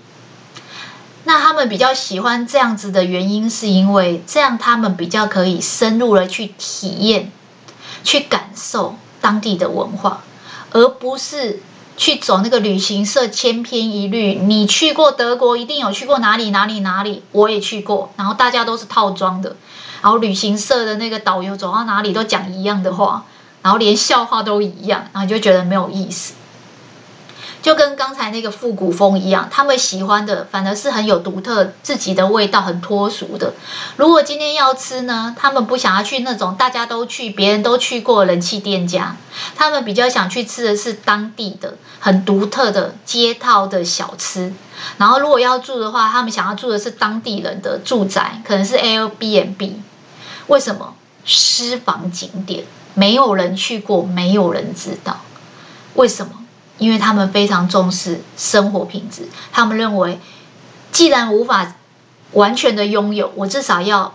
[1.24, 7.32] 那他们比较喜欢这样子的原因，是因为这样他们比较可以深入的去体验、
[8.04, 10.24] 去感受当地的文化，
[10.72, 11.62] 而不是
[11.98, 14.36] 去走那个旅行社千篇一律。
[14.36, 19.58] 你去过德国，一定有去过哪里哪里哪里，我也去过，然后大家都是套装的，
[20.02, 23.26] 然后旅行社的那个导游走到哪里都讲一样的话，
[23.64, 26.36] 然后连笑话都一样，然后就觉得没有意思。
[27.62, 33.54] 就跟刚才那个复古风一样，他们喜欢的反而是很有独特自己的味道，很脱俗的。
[33.98, 39.18] 如果今天要吃呢，他们不想要去那种大家都去、别人都去过人气店家，
[39.56, 44.54] 他们比较想去吃的是当地的、很独特的街道的小吃。
[44.98, 49.74] 然后如果要住的话，他们想要住的是当地人的住宅，可能是 Airbnb。
[50.48, 50.94] 为什么？
[51.26, 55.20] 私房景点，没有人去过，没有人知道。
[55.96, 56.32] 为什么？
[56.78, 60.20] 因为他们非常重视生活品质，他们认为，
[60.92, 61.76] 既然无法
[62.34, 64.14] 完全的拥有，我至少要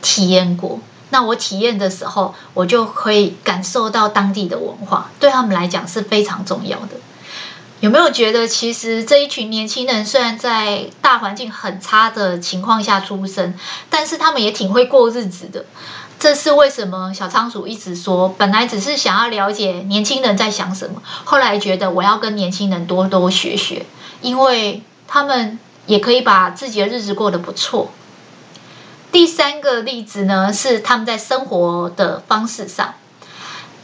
[0.00, 0.80] 体验过。
[1.10, 6.96] 那我体验的时候，我就可以感受到当地的文化，对他们来讲是非常重要的。
[7.80, 13.54] 有没有觉得，其实这一群年轻人虽然在大环境很差的情况下出生，
[13.90, 15.66] 但是他们也挺会过日子的。
[16.22, 17.12] 这是为什么？
[17.12, 23.86] 小仓鼠一直说，本来只是想要了解年轻人在想什么，后来觉得我要跟年轻人多多学学，
[24.20, 27.90] 因为他们也可以把自己的日子过得不错。
[29.10, 32.94] 第三个例子呢，是他们在生活的方式上，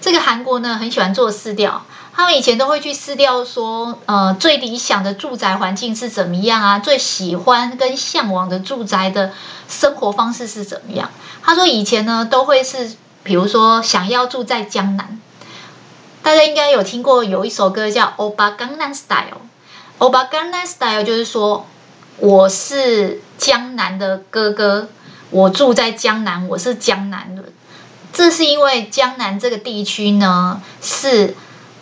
[0.01, 1.87] 这个韩国呢很喜欢做饲料。
[2.18, 6.81] 他们以前都会去市调说，呃，最理想的住宅环境是怎么样啊？
[6.81, 9.33] 最喜欢跟向往的住宅的
[9.68, 11.11] 生活方式是怎么样？
[11.44, 15.20] 他说以前呢都会是，比如说想要住在江南，
[16.24, 19.14] 大家应该有听过有一首歌叫《欧巴江南 Style》，
[19.98, 21.68] 欧巴江南 Style 就是说
[22.16, 24.88] 我是江南的哥哥，
[25.31, 27.44] 我住在江南，我是江南人。
[28.12, 31.37] 这是因为江南这个地区呢是。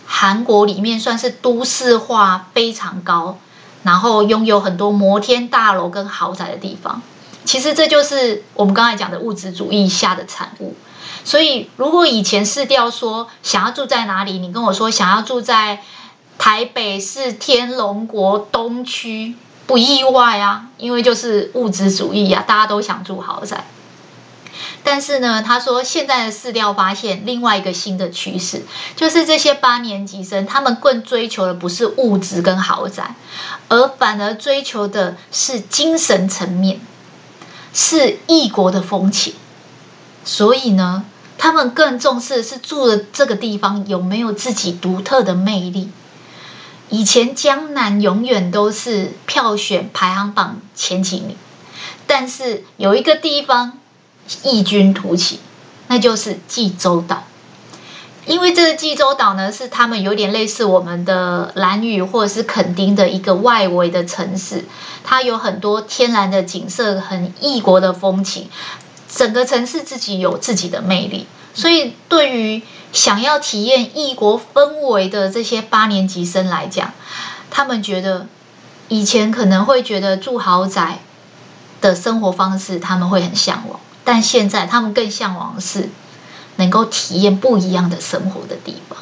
[0.06, 3.38] 韩国里面算是都市化非常高，
[3.82, 7.02] 然后拥有很多摩天大楼跟豪宅的地方。
[7.44, 10.74] 其实这就是我们刚才讲的物质主义下的产物。
[11.24, 15.80] 所以，如果以前市调说想要住在哪里，你跟我说想要住在
[16.38, 19.34] 台北市天龙国东区，
[19.66, 23.64] 不意外啊，因为就是物质主义啊，大家都想住豪宅。
[24.88, 28.62] 但是呢，他说现在的市调发现另外一个新的趋势，
[28.94, 33.16] 就是这些八年级生他们更追求的不是物质跟豪宅，
[33.66, 36.78] 而反而追求的是精神层面，
[37.74, 39.34] 是异国的风情。
[40.24, 41.04] 所以呢，
[41.36, 45.90] 他们更重视的是住的这个地方有没有自己独特的魅力。
[46.90, 51.36] 以前江南永远都是票选排行榜前几名，
[52.06, 53.80] 但是有一个地方。
[54.42, 55.40] 异军突起，
[55.88, 57.24] 那就是济州岛。
[58.26, 64.64] 因为这个济州岛呢，是他们有点类似我们的兰屿或者是垦丁的一个外围的城市，
[65.04, 68.48] 它有很多天然的景色，很异国的风情。
[69.08, 72.62] 整个城市自己有自己的魅力，所以对于
[72.92, 76.92] 想要体验异国氛围的这些八年级生来讲，
[77.48, 78.26] 他们觉得
[78.88, 80.98] 以前可能会觉得住豪宅
[81.80, 83.78] 的生活方式，他们会很向往。
[84.06, 85.90] 但现在他们更向往的是
[86.56, 88.98] 能够体验不一样的生活的地方。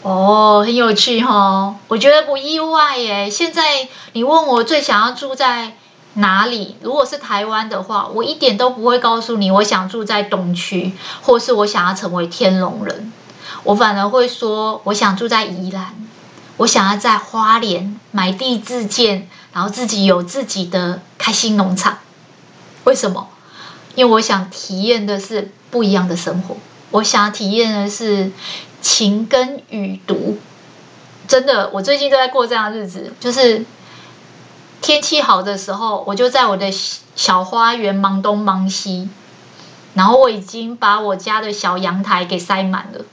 [0.00, 3.28] 哦，很有趣哦，我觉得不意外耶。
[3.28, 5.74] 现在你问我最想要住在
[6.14, 6.76] 哪里？
[6.80, 13.12] 如果是台湾的话，我一点都不会告诉你我想住在东区，或是我想要成为天龙人。
[13.64, 15.94] 我反而会说我想住在宜兰，
[16.56, 21.98] 我想要在花莲买地自建，然后自己有自己的开心农场。
[22.84, 23.28] 为什么？
[23.96, 26.56] 因为我想体验的是不一样的生活，
[26.92, 28.30] 我想体验的是
[28.80, 30.38] 晴耕雨读。
[31.26, 33.64] 真的，我最近都在过这样的日子，就是
[34.80, 36.70] 天气好的时候，我就在我的
[37.16, 39.08] 小花园忙东忙西，
[39.94, 43.04] 然后我已经把我家的小阳台给塞满了，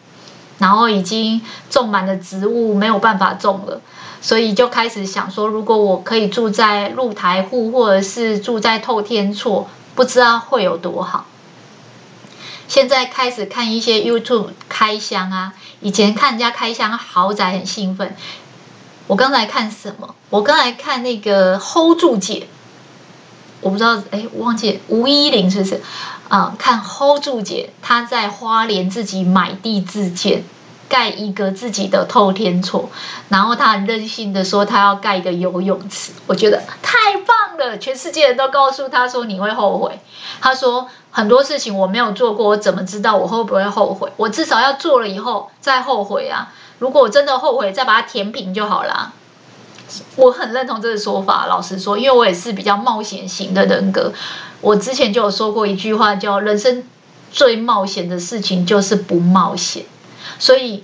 [0.60, 3.82] 然后已经种满了植物，没有办法种了，
[4.22, 11.26] 所以就开始想说，如果我可以住在露台户，或者是住在透天厝，不知道会有多好。
[12.68, 18.16] 现在开始看一些 YouTube 开箱啊，以前看人家开箱豪宅很兴奋。
[19.06, 20.16] 我刚才看什么？
[20.30, 22.48] 我刚才看那个 Hold 住姐，
[23.60, 25.82] 我不知道，哎，我忘记吴依林是不是？
[26.30, 30.44] 啊、看 Hold 住姐，她在花莲自己买地自建，
[30.90, 32.90] 盖一个自己的透天厝，
[33.30, 40.00] 然后他很任性的说，他要盖一个游泳池，我觉得太棒了，全世界人都告诉他说你会后悔，
[40.40, 44.12] 他说很多事情我没有做过，我怎么知道我会不会后悔？
[44.18, 46.54] 我至少要做了以后再后悔啊。
[46.80, 49.14] 如果我真的后悔，再把它填平就好了。
[50.16, 54.12] 我很认同这个说法，老实说，因为我也是比较冒险型的人格。
[54.60, 56.84] 我之前就有说过一句话，叫“人生
[57.32, 59.86] 最冒险的事情就是不冒险”。
[60.40, 60.84] 所以，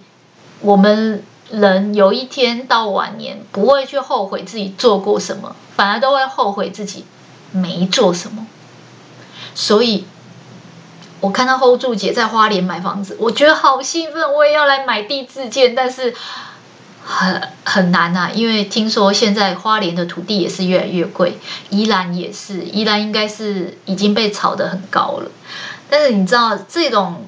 [0.62, 7.06] 我们人有一天到晚年，不会去后悔自己做过什么，反而都会后悔自己
[7.52, 8.48] 没做什么。
[9.54, 10.06] 所以。
[11.22, 16.16] 我看到 hold 住姐在花莲买房子，我觉得好兴奋，我也要来买地自建，但是
[17.04, 21.38] 很很难啊，因为听说现在花莲的土地也是越来越贵，
[21.72, 25.30] 宜兰也是，宜兰应该是已经被炒得很高了。
[25.90, 27.26] 但是你知道这种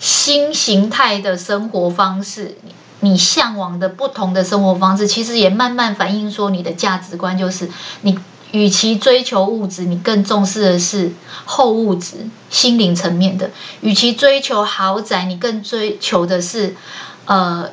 [0.00, 2.56] 新形态的生活方式，
[3.00, 7.70] 你向往的不同的生活方式，其实也慢慢反映说你的价值观就是
[8.02, 8.18] 你。
[8.52, 11.10] 与其追求物质，你更重视的是
[11.44, 13.48] 后物质、心灵层面的；
[13.80, 16.76] 与其追求豪宅，你更追求的是
[17.24, 17.70] 呃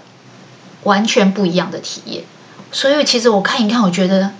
[0.81, 2.23] 完全不一样的体验。
[2.71, 4.31] 所以，其实我看一看，我觉得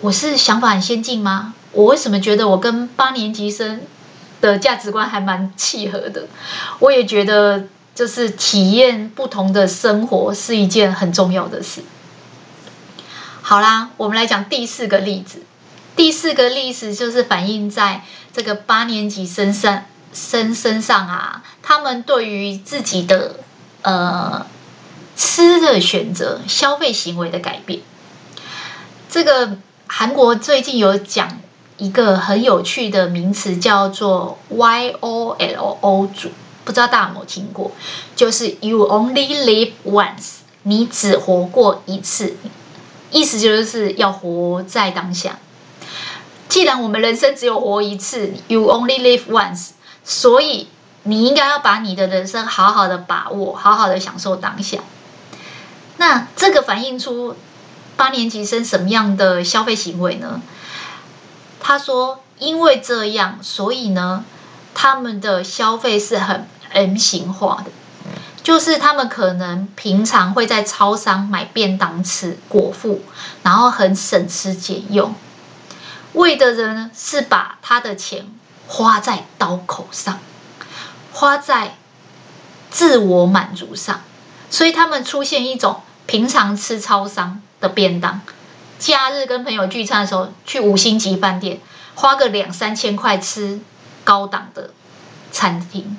[0.00, 1.54] 我是想法很先进吗？
[1.72, 3.80] 我为什么觉得我跟八年级生
[4.44, 6.26] 的价值观还蛮契合的？
[6.78, 7.64] 我也觉得，
[7.94, 11.82] 就是体验不同的生活是一件很重要的事。
[13.40, 15.42] 好啦，我们来讲第四个例子。
[15.96, 18.02] 第四个例子就是反映在
[18.34, 23.36] 这个八年级生身身身上啊，他们对于自己的
[23.82, 24.44] 呃
[25.16, 27.80] 吃的选择、消费行为的改变。
[29.08, 31.38] 这个韩国最近有讲
[31.76, 36.30] 一个很有趣的名词，叫做 YOLO 组，
[36.64, 37.72] 不知道大家有没有听过？
[38.14, 42.36] 就是 You only live once，你只活过一次，
[43.10, 45.38] 意思就是要活在当下。
[46.48, 49.70] 既然我们人生只有活一次，You only live once，
[50.04, 50.68] 所以
[51.02, 54.78] 你应该要把你的人生好好的把握，好好的享受当下。
[55.96, 57.34] 那这个反映出
[57.96, 60.40] 八年级生什么样的消费行为呢？
[61.66, 64.22] 他说，因为这样，所以呢，
[64.74, 67.70] 他们的消费是很 M 型化的，
[68.42, 73.00] 就是他们可能平常会在超商买便当吃果腹，
[73.42, 75.14] 然后很省吃俭用。
[76.12, 78.26] 为的人，是把他的钱
[78.68, 80.18] 花在刀口上，
[81.12, 81.78] 花在
[82.70, 84.02] 自我满足上，
[84.50, 88.20] 所以他们出现一种平常吃超商的便当，
[88.78, 91.60] 假日跟朋友聚餐的时候去五星级饭店，
[91.94, 93.60] 花个两三千块吃
[94.04, 94.70] 高档的
[95.32, 95.96] 餐厅。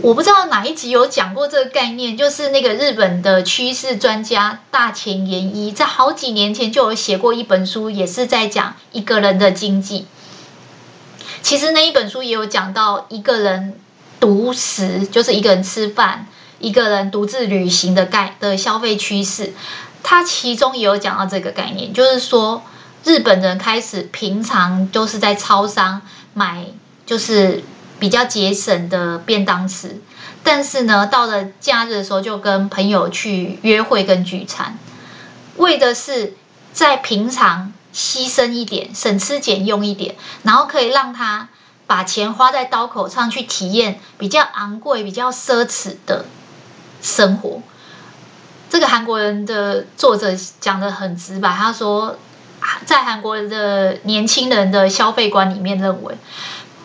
[0.00, 10.06] 我不知道哪一集有讲过这个概念，就是那个日本的趋势专家大前研一，在好几年前就有写过一本书，也是在讲一个人的经济。
[11.42, 13.78] 其实那一本书也有讲到一个人
[14.18, 16.26] 独食，就是一个人吃饭，
[16.58, 19.52] 一个人独自旅行的概的消费趋势。
[20.02, 22.62] 他其中也有讲到这个概念，就是说
[23.04, 26.02] 日本人开始平常都是在超商
[26.34, 26.66] 买，
[27.06, 27.64] 就是。
[28.02, 30.00] 比较节省的便当吃，
[30.42, 34.76] 但是呢，到了假日的时候就跟朋友去约会跟聚餐，
[35.56, 36.34] 为的是
[36.72, 41.48] 在平常牺牲一点，省吃俭用一点，然后可以让他
[41.86, 46.24] 把钱花在刀口上去体验比较昂贵、比较奢侈的
[47.00, 47.62] 生活。
[48.72, 52.16] 这个韩国人的作者讲得很直白，他说，
[52.86, 56.16] 在韩国的年轻人的消费观里面认为，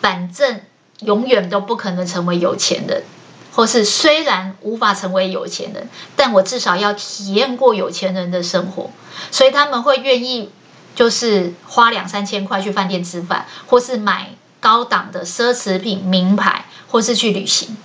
[0.02, 0.60] 反正。
[1.02, 3.04] 永远都不可能成为有钱人，
[3.52, 8.90] 或是虽然无法成为有钱人，但我至少要体验过有钱人的生活，
[9.30, 10.50] 所以他们会愿意
[10.96, 17.76] 就是花两三千块去饭店吃饭，或是买高档的奢侈品、名牌，或是去旅行。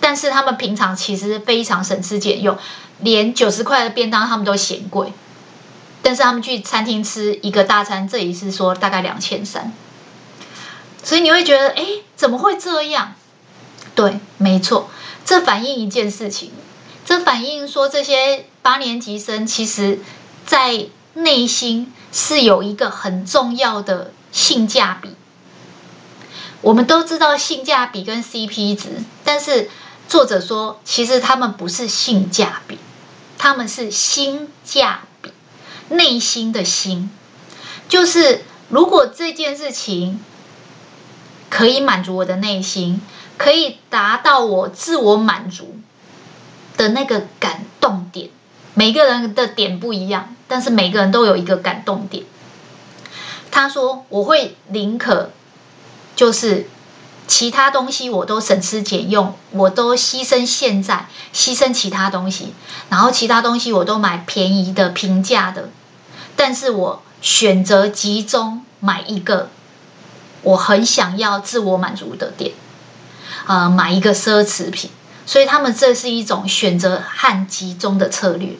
[0.00, 2.58] 但是他们平常其实非常省吃俭用，
[3.02, 5.12] 连九十块的便当他们都嫌贵，
[6.02, 9.72] 但是他们去餐厅吃一个大餐，这里是说大概两千三。
[11.04, 11.84] 所以你会觉得，哎，
[12.16, 13.14] 怎么会这样？
[13.94, 14.88] 对，没错，
[15.24, 16.50] 这反映一件事情，
[17.04, 19.98] 这反映说这些八年级生其实，
[20.46, 25.10] 在内心是有一个很重要的性价比。
[26.60, 29.68] 我们都知道性价比跟 CP 值，但是
[30.08, 32.78] 作者说，其实他们不是性价比，
[33.42, 35.32] 他们是心价比，
[35.88, 37.10] 内心的心，
[37.88, 40.20] 就是如果这件事情
[41.50, 43.02] 可以满足我的内心，
[43.36, 45.74] 可以达到我自我满足
[46.76, 48.30] 的那个感动点，
[48.74, 52.24] 每个人的点不一样，但是每个人都有一个感动点。
[53.50, 55.30] 他说：“我会宁可。”
[56.14, 56.68] 就是
[57.28, 62.52] 其他东西我都省吃俭用，我都牺牲现在，牺牲其他东西，
[62.90, 65.70] 然后其他东西我都买便宜的、平价的，
[66.36, 69.48] 但是我选择集中买一个
[70.42, 72.52] 我很想要自我满足的点，
[73.46, 74.90] 呃，买一个奢侈品，
[75.24, 78.56] 所以他们这是一种选择和集中的策略。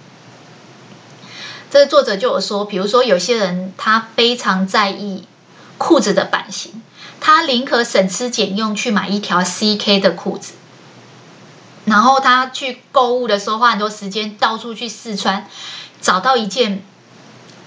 [1.71, 5.25] 这个作者就有说，比如说有些人他非常在意
[5.77, 6.83] 裤子的版型。
[7.25, 10.55] 他宁可省吃俭用去买一条 CK 的裤子，
[11.85, 15.47] 然后他去购物的时候花很多时间到处去试穿，
[16.01, 16.83] 找到一件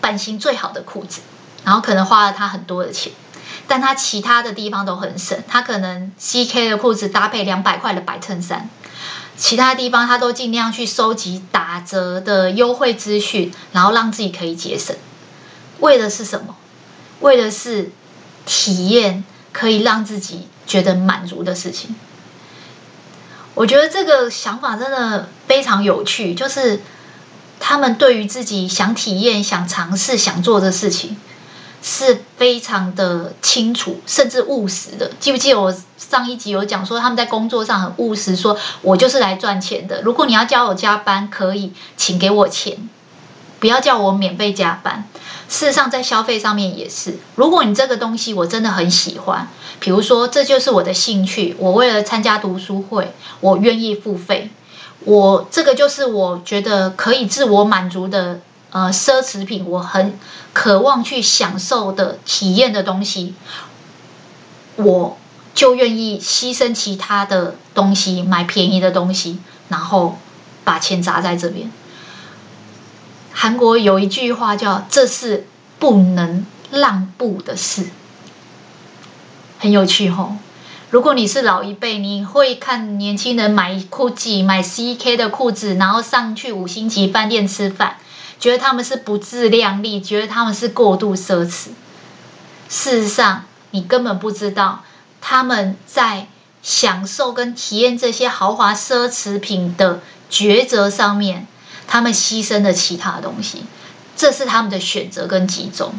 [0.02, 1.22] 版型最好的裤子，
[1.64, 3.14] 然后可能花了他很多的钱，
[3.66, 5.42] 但他其他的地方都很省。
[5.48, 8.70] 他可能 CK 的裤子搭配两百块的白衬衫，
[9.38, 14.94] 其他地方他都尽量去收集打折的优惠资讯，然后让自己可以节省。
[15.80, 16.58] 为的是什么？
[17.22, 17.94] 为的是
[18.46, 19.24] 体验。
[19.58, 21.96] 可以让自己觉得满足的事情，
[23.54, 26.34] 我觉得这个想法真的非常有趣。
[26.34, 26.82] 就是
[27.58, 31.16] 他们对于自己想体验、想尝试、想做的事情，
[31.82, 35.14] 是非常的清楚，甚至务实的。
[35.22, 40.02] 记不记得我上一集有讲说，他们在工作上很务实，说我就是来赚钱的。
[40.02, 42.90] 如果你要叫我加班，可以，请给我钱，
[43.66, 45.06] 不要叫我免费加班。
[45.50, 47.18] 事实上，在消费上面也是。
[47.34, 49.48] 如果你这个东西我真的很喜欢，
[49.80, 54.52] 比如说这就是我的兴趣，我为了参加读书会，我愿意付费。
[55.00, 58.40] 我这个就是我觉得可以自我满足的
[58.70, 60.20] 呃奢侈品，我很
[60.54, 63.34] 渴望去享受的体验的东西，
[64.76, 65.18] 我
[65.56, 69.40] 就愿意牺牲其他的东西，买便宜的东西，
[69.70, 70.20] 然后
[70.64, 71.72] 把钱砸在这边。
[73.38, 75.46] 韩国有一句话叫“这是
[75.78, 77.90] 不能让步的事”，
[79.60, 80.38] 很有趣吼。
[80.90, 87.98] 如果你是老一辈，你会看年轻人买裤子、买 CK 的裤子，然后上去五星级饭店吃饭，
[88.40, 91.72] 觉得他们是不自量力，觉得他们是过度奢侈。
[92.70, 94.84] 事实上，你根本不知道
[95.20, 96.28] 他们在
[96.64, 100.00] 享受跟体验这些豪华奢侈品的
[100.32, 101.48] 抉择上面。
[101.88, 103.64] 他们牺牲了其他东西，
[104.16, 105.94] 这是他们的选择跟集中，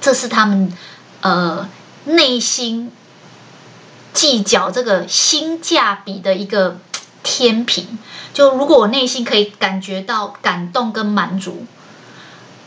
[0.00, 0.72] 这是他们
[1.20, 1.68] 呃
[2.04, 2.92] 内心
[4.12, 6.78] 计较这个性价比的一个
[7.22, 7.98] 天平。
[8.32, 11.66] 就如果我内心可以感觉到感动跟满足，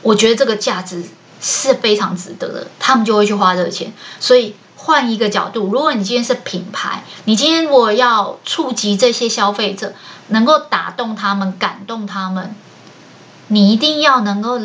[0.02, 1.04] 我觉得这个价值
[1.42, 3.92] 是非常值得的，他们就会去花这个钱。
[4.20, 4.56] 所以
[4.86, 9.94] 换一个角度，如果你今天是品牌，你今天我要触及这些消费者。
[10.30, 12.56] 能够打动他们、感动他们，
[13.50, 14.60] 你一定要能够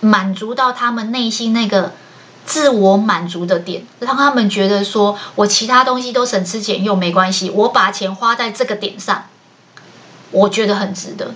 [0.00, 1.92] 满足到他们内心那个
[2.44, 9.24] 自我满足的点，让他们觉得说：“我其他东西都省吃俭用没关系，我把钱花在这个点上，
[10.30, 11.34] 我觉得很值得，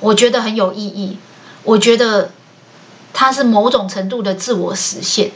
[0.00, 1.18] 我觉得很有意义，
[1.62, 2.32] 我觉得
[3.12, 5.30] 它是某种程度的自我实现。”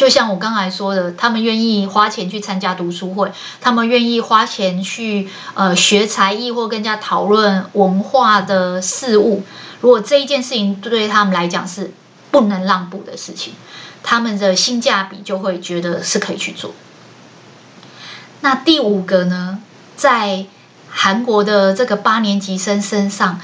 [0.00, 3.30] 就像我刚才说的，他们愿意花钱去参加读书会，
[3.60, 9.42] 他们愿意花钱去呃学才艺或跟人家讨论文化的事物。
[9.82, 11.92] 如果这一件事情对他们来讲是
[12.30, 13.52] 不能让步的事情，
[14.02, 16.72] 他们的性价比就会觉得是可以去做。
[18.40, 19.58] 那第五个呢，
[19.96, 20.46] 在
[20.88, 23.38] 韩国的这个八年级生身上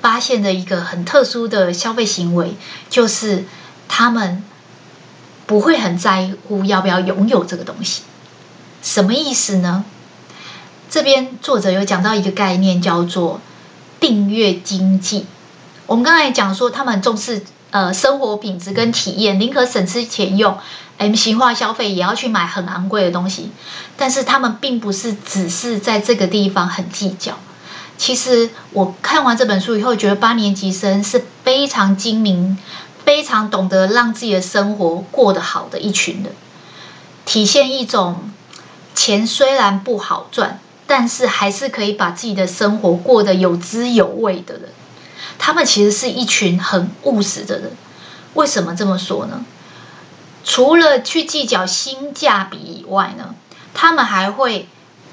[0.00, 2.54] 发现的一个很特殊的消费行为，
[2.88, 3.44] 就是
[3.86, 4.42] 他们。
[5.50, 8.02] 不会很在乎要不要拥有这个东西，
[8.84, 9.84] 什么意思呢？
[10.88, 13.40] 这边作者有讲到一个概念，叫做
[13.98, 15.26] 订阅经济。
[15.86, 17.42] 我们刚才讲说，他们重视
[17.72, 20.56] 呃生活品质跟体验，宁可省吃俭用
[20.98, 23.50] ，M 型化消费，也要去买很昂贵的东西。
[23.96, 27.36] 但是他们并不是只是在这个地方很计较。
[27.98, 32.56] 其实我看完这本书以后，觉得八年级生是非常精明。
[33.04, 36.32] 非常懂得让自己的生活过得好的一群人，
[37.24, 38.30] 体现一种
[38.94, 44.70] 钱虽然不好赚，但是还是可以把自己的生活过得有滋有味的人。
[45.38, 47.72] 他们其实是一群很务实的人。
[48.34, 49.44] 为什么这么说呢？
[50.44, 53.34] 除了去计较性价比以外呢，
[53.74, 54.68] 他们还会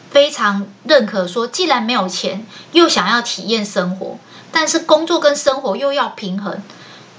[0.10, 4.18] 非常认可说，既然没有钱，又想要体验生活，
[4.52, 6.62] 但是工作跟生活又要平衡，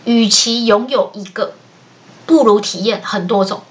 [0.08, 1.52] 与其拥有一个，
[2.24, 3.62] 不如体验很多种。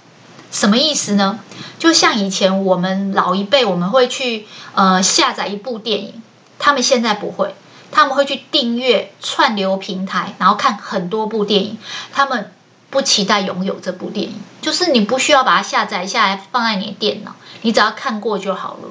[0.51, 1.39] 什么意思呢？
[1.79, 6.21] 就像以前我们老一辈，我们会去呃下载一部电影，
[6.59, 7.55] 他们现在不会，
[7.91, 11.77] 他们会去订阅串流平台，然后看很多部电影，
[12.13, 12.51] 他们。
[12.89, 18.89] 不期待拥有这部电影，就是你不需要把它下载下来放在你的电脑，你只要看过就好了。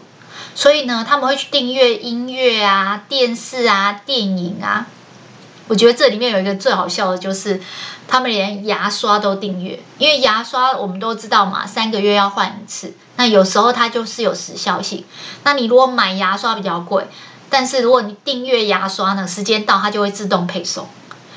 [0.55, 4.86] 所以呢，他们会去订阅音乐啊、电视啊、电影啊。
[5.69, 7.61] 我觉得这里面有一个最好笑的，就是
[8.07, 12.95] 他们连牙刷都订阅，因为牙刷我们都知道嘛，三个月要换一次。
[13.17, 15.05] 那有时候它就是有时效性。
[15.43, 17.07] 那你如果买牙刷比较贵，
[17.51, 20.87] 但是如果你订阅牙刷呢，时间到它就会自动配送。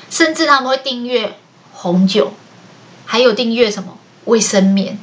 [0.09, 1.37] 甚至他们会订阅
[1.73, 2.33] 红酒。
[3.05, 4.99] 还有订阅什么卫生棉？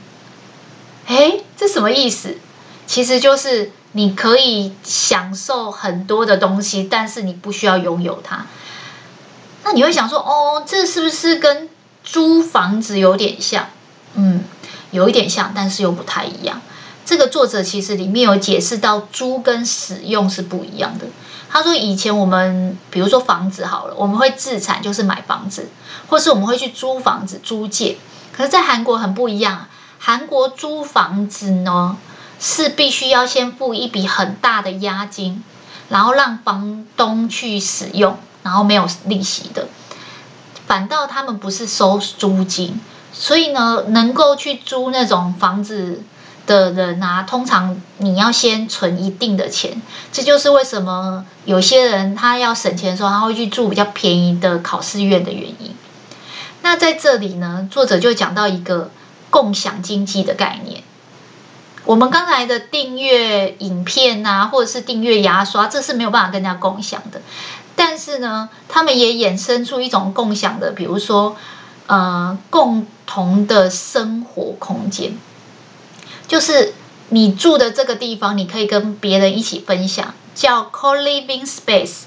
[1.09, 2.39] 诶，这什么意思？
[2.87, 8.47] 其实就是你可以享受很多的东西，但是你不需要拥有它。
[9.67, 11.69] 那你会想说，哦，这是不是跟
[12.05, 13.67] 租房子有点像？
[14.15, 14.45] 嗯，
[14.93, 16.63] 有一点像，但是又不太一样。
[17.05, 21.07] 这个作者其实里面有解释到，租跟使用是不一样的。
[21.51, 25.69] 他说：“以前我们比如说房子好了，我们会自产，就是买房子，
[26.09, 27.99] 或是我们会去租房子租借。
[28.33, 29.67] 可是，在韩国很不一样，
[29.99, 31.97] 韩国租房子呢
[32.39, 35.43] 是必须要先付一笔很大的押金，
[35.89, 39.67] 然后让房东去使用，然后没有利息的。
[40.67, 42.81] 反倒他们不是收租金，
[43.13, 46.03] 所以呢，能够去租那种房子。”
[46.47, 49.83] 的人啊，通常你要先存一定的钱，
[50.13, 55.75] 这就是为什么有些人他要省钱的时候，他会去住比较便宜的考试院的原因。
[56.63, 58.93] 那在这里呢，作者就讲到一个
[59.29, 60.85] 共享经济的概念。
[61.85, 67.23] 我们刚才的订阅影片啊，或者是订阅牙刷，这是没有办法跟人家共享的。
[67.77, 71.37] 但是呢，他们也衍生出一种共享的，比如说
[71.87, 75.17] 呃，共同的生活空间。
[76.27, 76.73] 就是
[77.11, 82.05] 你住的这个地方，你可以跟别人一起分享，叫 co-living space。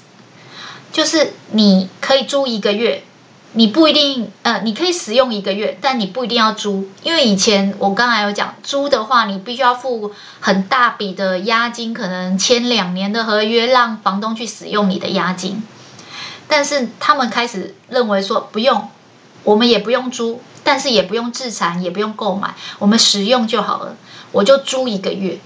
[0.92, 3.04] 就是你可以租一个月，
[3.52, 15.62] 你不一定呃，你可以使用一个月，但你不一定要租，因为以前我刚才有讲，租的话你必须要付很大笔的押金，可能签两年的合约，让房东去使用你的押金。
[16.46, 18.88] 但是他们开始认为说不用，
[19.44, 20.40] 我们也不用租。
[20.62, 23.96] 但是也不用自产，也不用购买，我们使用就好了。
[24.30, 25.40] 我就租一个月。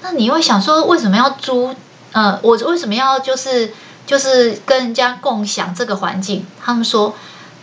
[0.00, 1.74] 那你会想说，为什么要租？
[2.12, 3.74] 呃，我为什么要就是
[4.06, 6.46] 就是跟人家共享这个环境？
[6.62, 7.14] 他们说，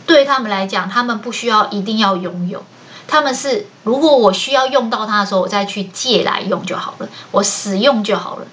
[0.05, 2.63] 对他们来讲，他们不需要一定要拥有，
[3.07, 8.47] 他们是如果我需要用到它的时候，我再去借来用就好了，我使用就好了。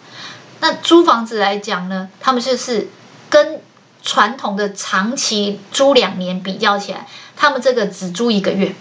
[0.61, 2.89] 那租房子来讲呢，他们就是
[3.29, 3.61] 跟。
[4.03, 8.73] 传统的长期租两年比较起来，他们这个只租一个月，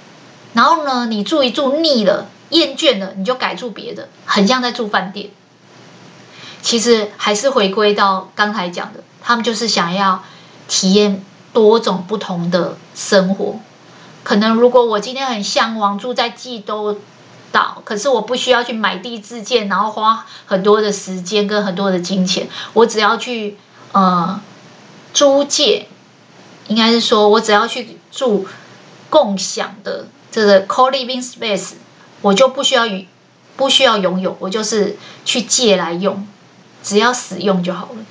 [0.53, 5.31] 然后呢，你住一住腻了、厌倦了，你就改住别的，很像在住饭店。
[6.65, 10.23] 其实还是回归到刚才讲的，他们就是想要
[10.67, 13.59] 体验多种不同的生活。
[14.23, 16.97] 可能如果我今天很向往住在济州
[17.51, 23.57] 岛，可是我不需要去买地自建，然后花很多的时间跟很多的金钱，我只要去
[23.91, 24.41] 呃。
[25.13, 25.87] 租借，
[26.67, 28.45] 应该是说，我只要去住
[29.09, 31.75] 共享的这个 co-living space，
[32.21, 33.07] 我就不需要与
[33.55, 36.27] 不需要拥有，我就是去借来用，
[36.85, 38.05] 只要使用就好了。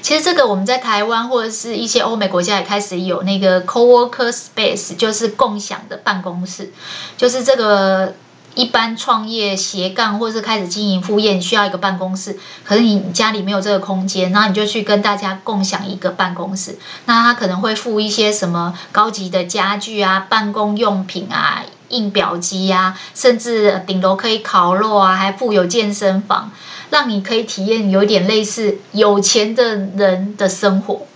[0.00, 6.72] 其实这个我们在台湾或者是一些欧美国家也开始有那个 co-worker space，就是共享的办公室，
[7.16, 8.14] 就是这个。
[8.54, 16.76] 一般创业斜杠或者是开始经营副业，你需要一个办公室，可是你家里没有这个空间，然后你就去跟大家共享一个办公室。
[17.04, 26.50] 那他可能会附一些什么高级的家具啊、办公用品啊、印表机啊，甚至顶楼可以烤肉啊，还附有健身房，
[26.90, 31.06] 让你可以体验有点类似有钱的人的生活。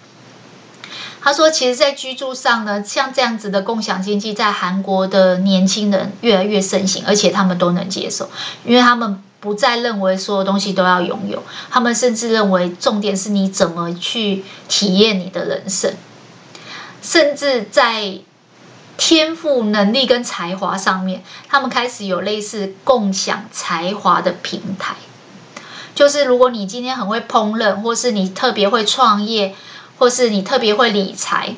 [1.24, 8.28] 他说：“其实，在居住上呢，像这样子的共享经济，在韩国的年轻人越来越盛行，而且他们都能接受，
[8.64, 15.94] 因为他们不再认为所有东西都要拥有，他们甚至认为重点是你怎么去体验你的人生，
[17.00, 18.14] 甚至在
[19.04, 24.94] 天赋、能力跟才华上面，他们开始有类似共享才华的平台。
[25.92, 29.56] 就是如果你今天很会烹饪，或是你特别会创业，
[29.98, 31.56] 或是你特别会理财。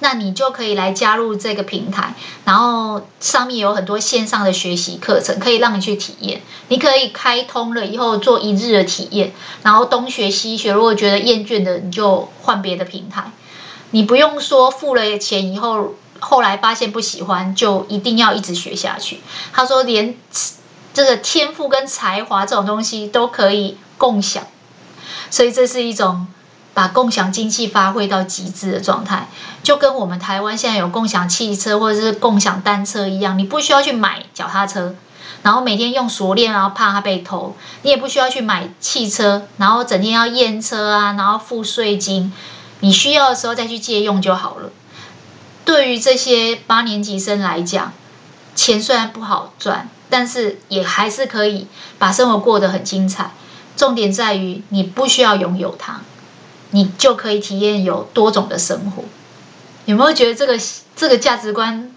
[0.00, 2.14] 那你就可以来加入这个平台，
[2.44, 6.42] 然后上面有很多线上的学习课程，可以让你去体验。
[6.66, 9.32] 你可以开通了以后做一日的体验，
[9.62, 10.72] 然后东学西学。
[10.72, 13.30] 如果觉得厌倦的，你就换别的平台。
[13.92, 19.20] 你不用说付了钱以后，后来发现不喜欢，就一定要一直学下去。
[19.52, 20.14] 他说，连
[20.94, 24.44] 这个天赋跟才华这种东西都可以共享，
[25.30, 26.28] 所以这是一种。
[26.72, 29.28] 把共享经济发挥到极致的状态，
[29.64, 34.94] 就跟我们台湾现在有共享汽车或者是共享单车一样，你不需要去买脚踏车，
[35.42, 42.32] 然后每天用锁链，然后怕它被偷；你也不需要去买汽车，然后整天要验车啊，然后付税金。
[42.78, 44.70] 你需要的时候再去借用就好了。
[45.64, 47.92] 对于这些八年级生来讲，
[48.54, 51.66] 钱虽然不好赚，但是也还是可以
[51.98, 53.30] 把生活过得很精彩。
[53.76, 56.00] 重点在于你不需要拥有它。
[56.72, 59.02] 你就可以体验有多种的生活，
[59.86, 60.56] 有没有觉得这个
[60.94, 61.92] 这个价值观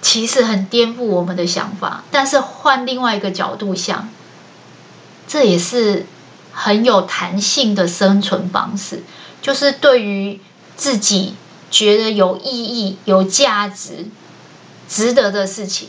[0.00, 2.04] 其实很颠覆我们的想法？
[2.12, 4.08] 但是换另外一个角度想，
[5.26, 6.06] 这也是
[6.52, 9.02] 很有弹性的生存方式。
[9.42, 10.40] 就是对于
[10.76, 11.34] 自己
[11.70, 14.06] 觉得有意义、有价值、
[14.88, 15.88] 值得的事情，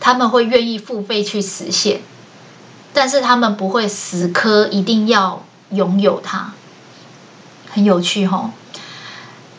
[0.00, 2.02] 他们会愿意付费去实现，
[2.92, 6.52] 但是他们不会死磕一定要拥有它。
[7.70, 8.52] 很有趣哈，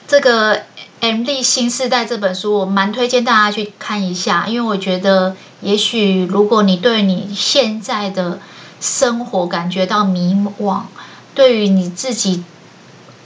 [0.07, 0.55] 这个
[1.01, 8.39] 《MZ 新世代》这本书我蛮推荐大家去看一下，因为我觉得，也许如果你对你现在的
[8.79, 10.83] 生活感觉到迷惘，
[11.33, 12.45] 对于你自己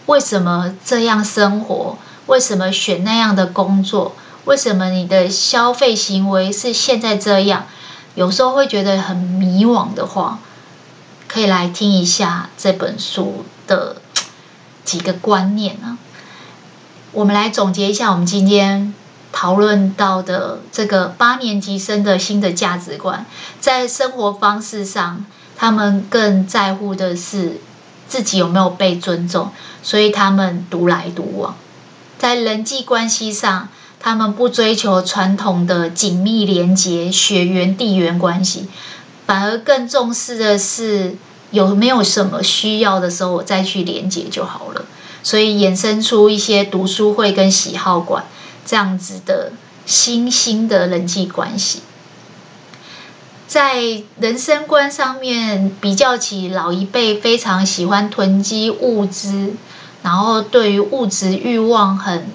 [0.08, 4.15] 为什么这样生活，为什么选那样的工作，
[4.45, 7.65] 为什么你的消费行为是现在这样，
[8.15, 10.39] 有时候会觉得很迷惘的话，
[11.27, 13.97] 可以来听一下这本书的。
[14.86, 15.99] 几个观念呢？
[17.11, 18.91] 我们来总结一下，我们今天
[19.32, 23.23] 讨论到的这个八年级生的新的价值观，
[23.59, 25.23] 在生活方式上，
[25.55, 27.61] 他们更在乎的是
[28.07, 29.51] 自己有没有被尊重，
[29.84, 31.55] 所以他们独来独往。
[32.20, 38.67] 在人际关系上，他们不追求传统的紧密连接、血缘地缘关系，
[39.26, 41.15] 反而更重视的是。
[41.51, 44.86] 有没有什么需要的时候，我再去连接就好了。
[45.24, 48.26] 所以衍生出一些读书会跟喜好馆
[48.67, 49.51] 这样子的
[49.84, 51.80] 新兴的人际关系。
[53.47, 59.53] 在人生观上面，比较起老一辈非常喜欢囤积物资，
[60.02, 62.28] 然后对于物质欲望很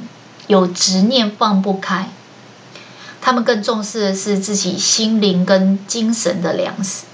[0.47, 2.11] 有执念放不开，
[3.21, 7.05] 他们更重视的是自己心灵跟精神的粮食。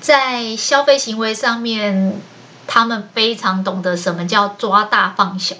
[0.00, 2.20] 在消费行为上面，
[2.66, 5.54] 他们非常懂得什么叫抓大放小。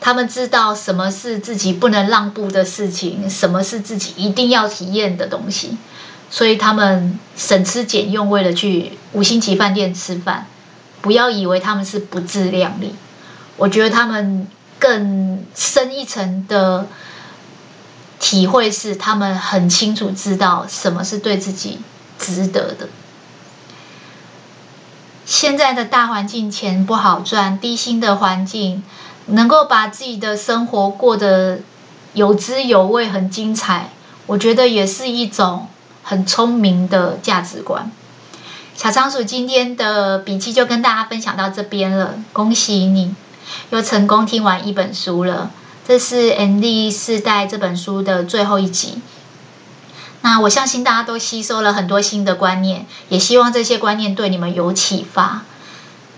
[0.00, 5.76] 他们知道什么是自己不能让步的事情，什么是自己一定要体验的东西。
[6.30, 10.46] 所以他们省吃俭用，为了去五星级饭店吃饭。
[11.02, 12.94] 不要以为他们是不自量力，
[13.56, 14.46] 我觉得他们
[14.78, 16.86] 更深一层的
[18.18, 21.80] 体会是，他们很清楚知道什么是对自己。
[22.20, 22.88] 值得的。
[25.24, 28.82] 现在的大环境，钱不好赚，低薪的环境，
[29.26, 31.60] 能够把自己的生活过得
[32.14, 33.90] 有滋有味、很精彩，
[34.26, 35.68] 我觉得也是一种
[36.02, 37.88] 很聪明的价值观。
[38.78, 43.12] 小仓鼠今天的笔记就跟大家分享到这边了，恭喜你
[43.70, 45.50] 又成功听完一本书了。
[45.84, 49.00] 这是《MZ 世代》这本书的最后一集。
[50.20, 55.42] 那我相信大家都吸收了很多新的观念，也希望这些观念对你们有启发。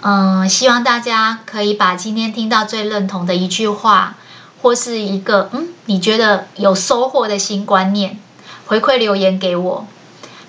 [0.02, 4.16] 嗯，希望大家可以把今天听到最认同的一句话，
[4.61, 8.20] 或是一个嗯你觉得有收获的新观念，
[8.66, 9.86] 回馈留言给我，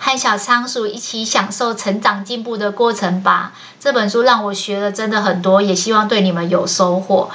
[0.03, 3.53] 和小仓鼠一起享受成长进步的过程吧。
[3.79, 7.29] 这本书让我学了真的很多，也希望对你们有收获。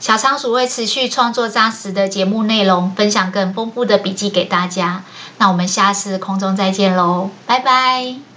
[0.00, 5.04] 小仓鼠会持续创作扎实的节目内容，分享更丰富的笔记给大家。
[5.36, 8.35] 那我们下次空中再见喽，拜拜。